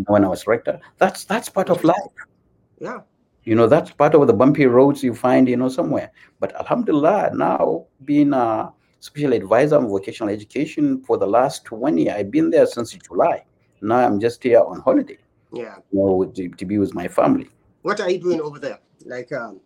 [0.08, 1.96] when I was rector, that's that's part of life.
[2.80, 3.00] Yeah.
[3.46, 6.12] You know, that's part of the bumpy roads you find, you know, somewhere.
[6.40, 12.32] But Alhamdulillah, now being a special advisor on vocational education for the last 20, I've
[12.32, 13.46] been there since July.
[13.82, 15.18] Now I'm just here on holiday,
[15.54, 15.76] Yeah.
[15.92, 17.50] you know, to, to be with my family.
[17.82, 18.80] What are you doing over there?
[19.06, 19.60] Like um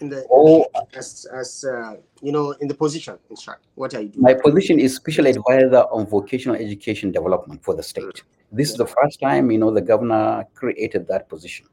[0.00, 3.60] in the Oh, as as uh, you know in the position in short.
[3.74, 4.22] What are you doing?
[4.22, 8.22] my position is special advisor on vocational education development for the state.
[8.52, 11.66] This is the first time, you know, the governor created that position.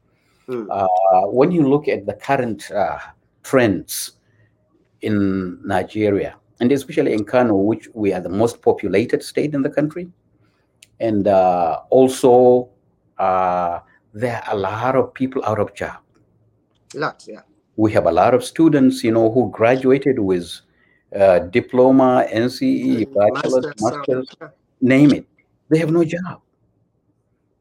[0.48, 0.66] Mm.
[0.70, 2.98] Uh, when you look at the current uh,
[3.42, 4.12] trends
[5.02, 9.70] in Nigeria, and especially in Kano, which we are the most populated state in the
[9.70, 10.08] country,
[11.00, 12.70] and uh, also
[13.18, 13.80] uh,
[14.12, 15.98] there are a lot of people out of job.
[16.94, 17.40] Lot, yeah.
[17.76, 20.60] We have a lot of students, you know, who graduated with
[21.14, 25.26] uh, diploma, NCE, bachelor's, Masters, uh, master's, name it.
[25.68, 26.40] They have no job.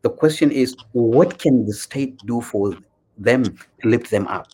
[0.01, 2.75] The question is, what can the state do for
[3.17, 4.47] them to lift them up?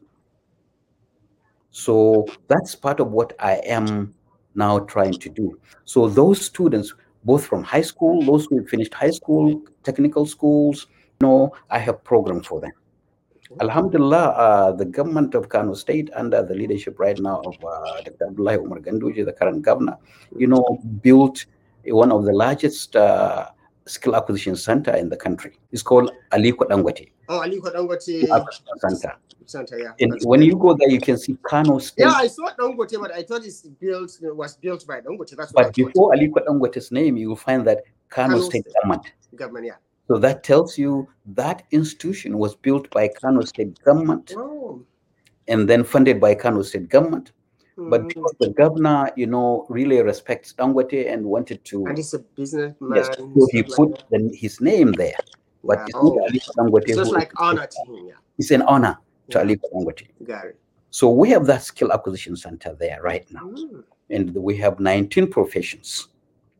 [1.71, 4.13] So that's part of what I am
[4.55, 5.59] now trying to do.
[5.85, 6.93] So those students,
[7.23, 10.87] both from high school, those who finished high school, technical schools,
[11.21, 12.71] you know, I have programs for them.
[13.61, 18.27] Alhamdulillah, uh, the government of Kano State, under the leadership right now of uh, Dr.
[18.27, 19.97] Abdullahi Umar Ganduje, the current governor,
[20.37, 21.45] you know, built
[21.85, 23.49] one of the largest uh,
[23.89, 25.57] skill acquisition center in the country.
[25.71, 28.27] It's called Aliko Dangote Oh, Aliko Dangote
[28.79, 29.13] Center.
[29.45, 29.93] Center, yeah.
[29.99, 30.47] And when great.
[30.47, 32.03] you go there, you can see Kano State.
[32.03, 35.35] yeah, I saw Dangote, but I thought it's built it was built by Dangote.
[35.35, 37.79] That's what but before Aliko Dangote's name, you will find that
[38.09, 38.73] Kano Kano State State.
[38.75, 39.11] government.
[39.35, 39.75] Government, yeah.
[40.07, 44.83] So that tells you that institution was built by Kano State government Oh.
[45.47, 47.31] and then funded by Kano State government.
[47.89, 48.07] But mm.
[48.09, 52.95] because the governor, you know, really respects Dangote and wanted to, and he's a businessman.
[52.95, 55.15] yes, so he put like the, his name there.
[55.63, 55.85] But Yeah.
[55.87, 56.13] it's Oh.
[56.15, 56.83] not Aliko Dangote.
[56.87, 58.13] It's just like honor to him, yeah.
[58.37, 58.97] It's an honor
[59.29, 59.43] to Yeah.
[59.45, 60.07] Aliko Dangote.
[60.25, 60.57] Got it.
[60.89, 63.45] So we have that skill acquisition center there right now.
[63.45, 63.83] Mm.
[64.09, 66.07] And we have 19 professions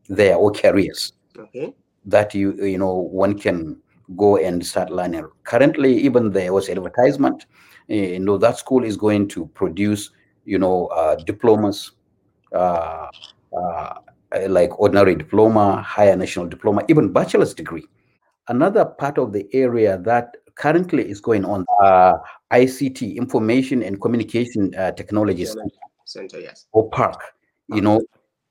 [0.08, 1.74] there or careers Okay.
[2.06, 3.76] that you you know one can
[4.16, 5.26] go and start learning.
[5.44, 7.46] Currently, even there was advertisement.
[7.88, 10.10] eh, You know that school is going to produce
[10.44, 11.92] you know uh, diplomas,
[12.54, 13.08] uh,
[13.56, 13.94] uh,
[14.48, 17.84] like ordinary diploma, higher national diploma, even bachelor's degree.
[18.48, 22.14] Another part of the area that currently is going on, uh,
[22.52, 25.70] ICT, Information and Communication uh, Technologies Center,
[26.04, 26.66] Center, yes.
[26.72, 27.20] or park
[27.74, 28.02] you know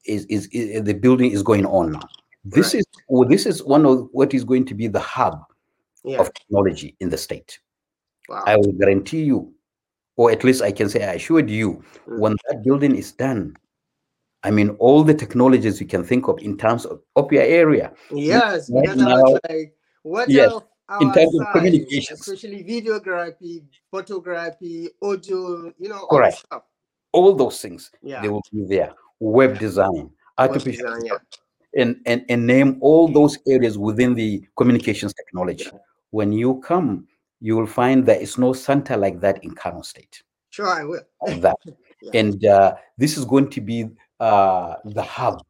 [0.05, 2.01] is, is is the building is going on now
[2.45, 5.43] this is well, this is one of what is going to be the hub
[6.03, 6.19] Yeah.
[6.19, 7.59] of technology in the state
[8.29, 8.43] Wow.
[8.47, 9.53] i will guarantee you
[10.19, 12.19] or at least i can say i assured you Mm.
[12.19, 13.55] when that building is done
[14.43, 17.93] i mean all the technologies you can think of in terms of, of your area
[18.11, 20.63] Yes, right now- like, what Yes, of
[21.01, 22.19] in terms of side, communications.
[22.19, 26.37] especially videography, photography, audio, you know, all Correct.
[26.45, 26.63] stuff.
[27.13, 28.21] all those things Yeah.
[28.21, 30.09] they will be there web design
[30.39, 31.17] Web design, yeah.
[31.81, 35.67] and, and, and name all those areas within the communications technology.
[36.11, 37.07] When you come,
[37.41, 40.23] you will find there is no center like that in Kano State.
[40.49, 41.01] Sure, I will.
[41.41, 41.55] That.
[42.01, 42.11] Yeah.
[42.21, 43.89] And uh, this is going to be
[44.21, 45.41] uh, the hub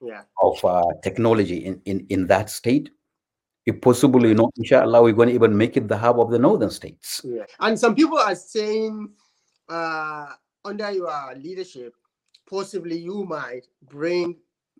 [0.00, 0.22] Yeah.
[0.40, 2.88] of uh, technology in, in, in that state.
[3.66, 6.38] If possible, you know, inshallah, we're going to even make it the hub of the
[6.38, 7.20] northern states.
[7.24, 7.44] Yeah.
[7.60, 9.10] And some people are saying
[9.68, 10.28] uh,
[10.64, 11.92] under your leadership,
[12.48, 14.34] possibly you might bring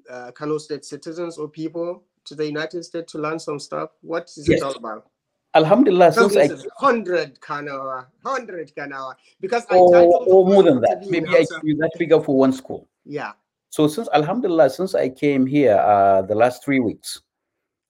[0.08, 3.90] uh, Kano State citizens or people to the United States to learn some stuff.
[4.00, 4.60] What is Yes.
[4.60, 5.10] it all about?
[5.59, 6.48] Alhamdulillah, since I
[6.78, 11.92] hundred Kanawa, hundred Kanawa, because I or, or more than that, maybe I you that
[11.98, 12.88] figure for one school.
[13.04, 13.32] Yeah,
[13.70, 17.20] So since Alhamdulillah, since I came here uh, the last three weeks,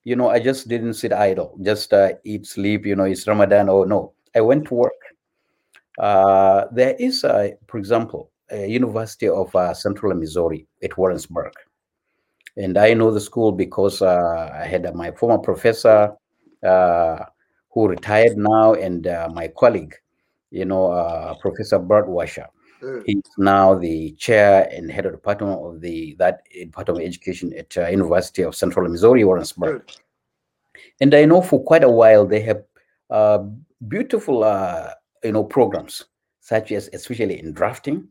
[0.03, 2.85] you know, I just didn't sit idle, just uh, eat, sleep.
[2.85, 3.69] You know, it's Ramadan.
[3.69, 5.01] Oh no, I went to work.
[5.97, 11.53] Uh, there is, uh, for example, a University of uh, Central Missouri at Warrensburg,
[12.57, 16.15] and I know the school because uh, I had uh, my former professor
[16.63, 17.25] uh,
[17.71, 19.95] who retired now, and uh, my colleague,
[20.51, 22.47] you know, uh, Professor Bert Washer.
[22.81, 23.03] Mm.
[23.05, 27.77] He's now the chair and head of department of the that department of education at
[27.77, 29.85] uh, University of Central Missouri, Warrensburg.
[29.85, 29.97] Mm.
[31.01, 32.63] And I know for quite a while they have
[33.09, 33.39] uh,
[33.87, 34.91] beautiful, uh,
[35.23, 36.05] you know, programs
[36.39, 38.07] such as especially in drafting,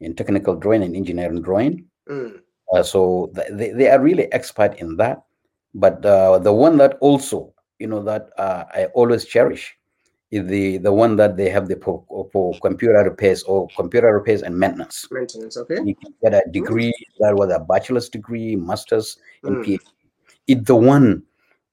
[0.00, 1.84] in technical drawing and engineering drawing.
[2.08, 2.40] Mm.
[2.72, 5.22] Uh, so th- they, they are really expert in that.
[5.74, 9.76] But uh, the one that also, you know, that uh, I always cherish
[10.30, 14.42] is the the one that they have the for, for computer repairs or computer repairs
[14.42, 15.06] and maintenance.
[15.10, 15.56] maintenance.
[15.56, 15.78] Okay.
[15.84, 19.64] You can get a degree that was a bachelor's degree, master's, and Mm.
[19.64, 19.80] PhD.
[20.48, 21.22] It's the one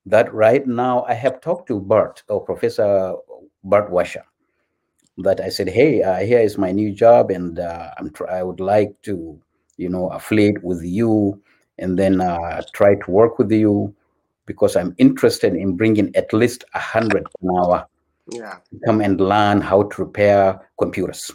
[0.06, 3.16] that right now I have talked to Bart or Professor
[3.64, 4.24] Bart Washer.
[5.18, 8.42] That I said, hey, uh, here is my new job, and uh, I'm tr- I
[8.42, 9.40] would like to,
[9.78, 11.40] you know, affiliate with you,
[11.78, 13.94] and then uh, try to work with you,
[14.46, 17.88] because I'm interested in bringing at least a hundred an hour
[18.32, 21.32] Yeah, to come and learn how to repair computers.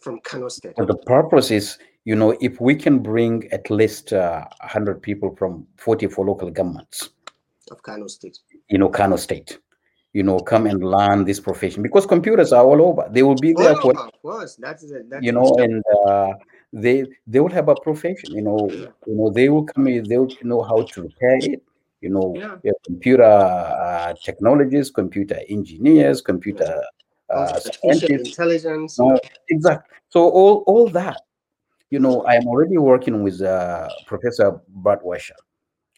[0.00, 0.74] from Kano State.
[0.76, 5.34] But the purpose is, you know, if we can bring at least uh, 100 people
[5.36, 7.10] from 44 local governments,
[7.70, 8.38] Of Kano State.
[8.68, 9.58] you know, Kano State,
[10.12, 13.08] you know, come and learn this profession because computers are all over.
[13.10, 14.56] They will be there Oh, for, of course.
[14.56, 15.08] That's it.
[15.08, 16.32] That's you know, and uh,
[16.72, 18.34] they they will have a profession.
[18.34, 18.68] You know,
[19.06, 20.06] you know, they will come in.
[20.08, 21.62] They will know how to repair it.
[22.04, 22.72] You know, Yeah.
[22.84, 26.72] computer uh, technologists, computer engineers, computer
[27.30, 28.98] uh, intelligence.
[28.98, 29.96] No, exactly.
[30.10, 31.20] So all all that,
[31.88, 35.40] you know, I am already working with uh, Professor Bart Washer,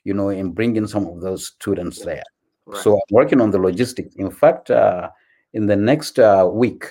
[0.05, 2.23] you know, in bringing some of those students there.
[2.67, 2.83] Right.
[2.83, 4.15] So I'm working on the logistics.
[4.15, 5.11] In fact, uh,
[5.53, 6.85] in the next uh, week,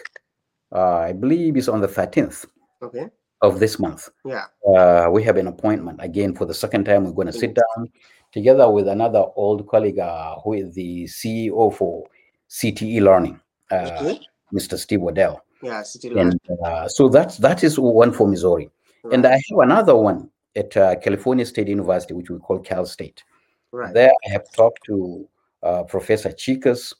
[0.73, 2.45] uh, I believe it's on the 13th
[2.81, 3.07] okay.
[3.41, 4.45] of this month, Yeah.
[4.67, 7.05] uh, we have an appointment again for the second time.
[7.05, 7.89] We're going to sit down
[8.35, 12.03] together with another old colleague uh, who is the CEO for
[12.49, 13.39] CTE Learning,
[13.71, 14.19] uh, Okay.
[14.53, 14.77] Mr.
[14.77, 15.41] Steve Waddell.
[15.63, 15.81] Yeah.
[15.83, 16.27] City Line.
[16.27, 18.69] And uh, so that's that is one for Missouri.
[19.11, 23.23] And I have another one at uh, California State University, which we call Cal State.
[23.71, 23.93] right.
[23.93, 25.27] There I have talked to
[25.63, 26.93] uh, Professor Chicas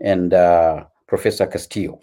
[0.00, 2.00] and uh, Professor Castillo.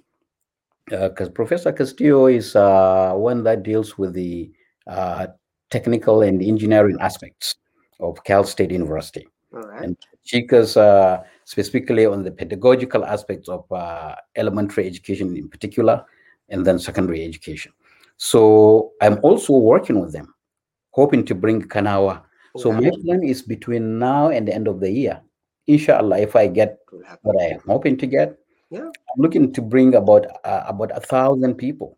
[0.85, 4.51] Because Professor Castillo is uh, one that deals with the
[4.87, 5.27] uh,
[5.69, 7.55] technical and engineering aspects
[7.99, 9.27] of Cal State University.
[9.53, 9.83] All right.
[9.83, 16.05] And Chicas uh, specifically on the pedagogical aspects of uh, elementary education in particular,
[16.49, 17.71] and then secondary education.
[18.17, 20.33] So I'm also working with them,
[20.91, 22.23] hoping to bring Kanawa.
[22.57, 25.21] So my plan is between now and the end of the year.
[25.67, 26.79] Inshallah, if I get
[27.21, 28.37] what I am hoping to get,
[28.71, 28.89] Yeah.
[28.89, 31.97] I'm looking to bring about uh, about a thousand people.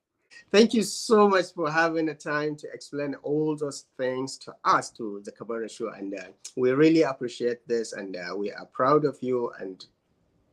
[0.52, 4.90] Thank you so much for having the time to explain all those things to us,
[4.92, 5.90] to the Kabara Show.
[5.90, 6.24] And uh,
[6.58, 7.94] we really appreciate this.
[7.94, 9.86] And uh, we are proud of you and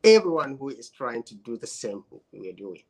[0.03, 2.83] everyone who is trying to do the same we're doing.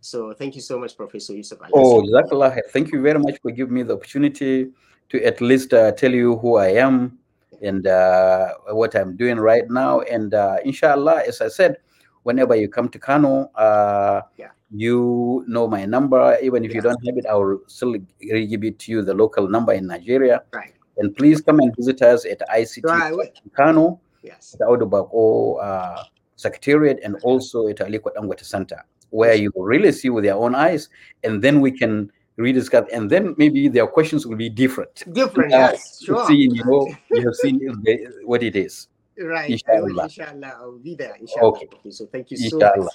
[0.00, 1.60] So thank you so much, Professor Yusuf.
[1.60, 1.70] Ali.
[1.74, 2.60] Oh, Jazakallah.
[2.70, 4.70] Thank you very much for giving me the opportunity
[5.08, 7.18] to at least uh, tell you who I am
[7.62, 10.00] and uh, what I'm doing right now.
[10.00, 11.78] And uh, inshallah, as I said,
[12.24, 14.50] whenever you come to Kano, uh, Yeah.
[14.70, 16.36] You know my number.
[16.42, 19.48] Even if you don't have it, I will still give it to you, the local
[19.48, 20.42] number in Nigeria.
[20.52, 20.72] Right.
[20.98, 22.82] And please come and visit us at ICT
[23.16, 23.28] will.
[23.54, 24.56] Kano, Yes.
[24.58, 26.02] the Audu Bako uh,
[26.36, 30.54] Secretariat, and also at Aliko Dangote Center, where you will really see with your own
[30.54, 30.88] eyes,
[31.22, 35.04] and then we can rediscuss, and then maybe their questions will be different.
[35.12, 35.52] Different.
[35.54, 36.02] Uh, yes.
[36.02, 36.26] Sure.
[36.26, 37.60] Seeing, you know, you have seen
[38.24, 38.88] what it is.
[39.18, 39.62] Right.
[39.68, 40.02] I will, Inshallah.
[40.04, 40.56] inshallah.
[40.60, 41.14] I'll be there.
[41.20, 41.56] Inshallah.
[41.56, 41.68] Okay.
[41.90, 42.88] So thank you so much.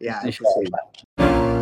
[0.00, 1.57] Yeah.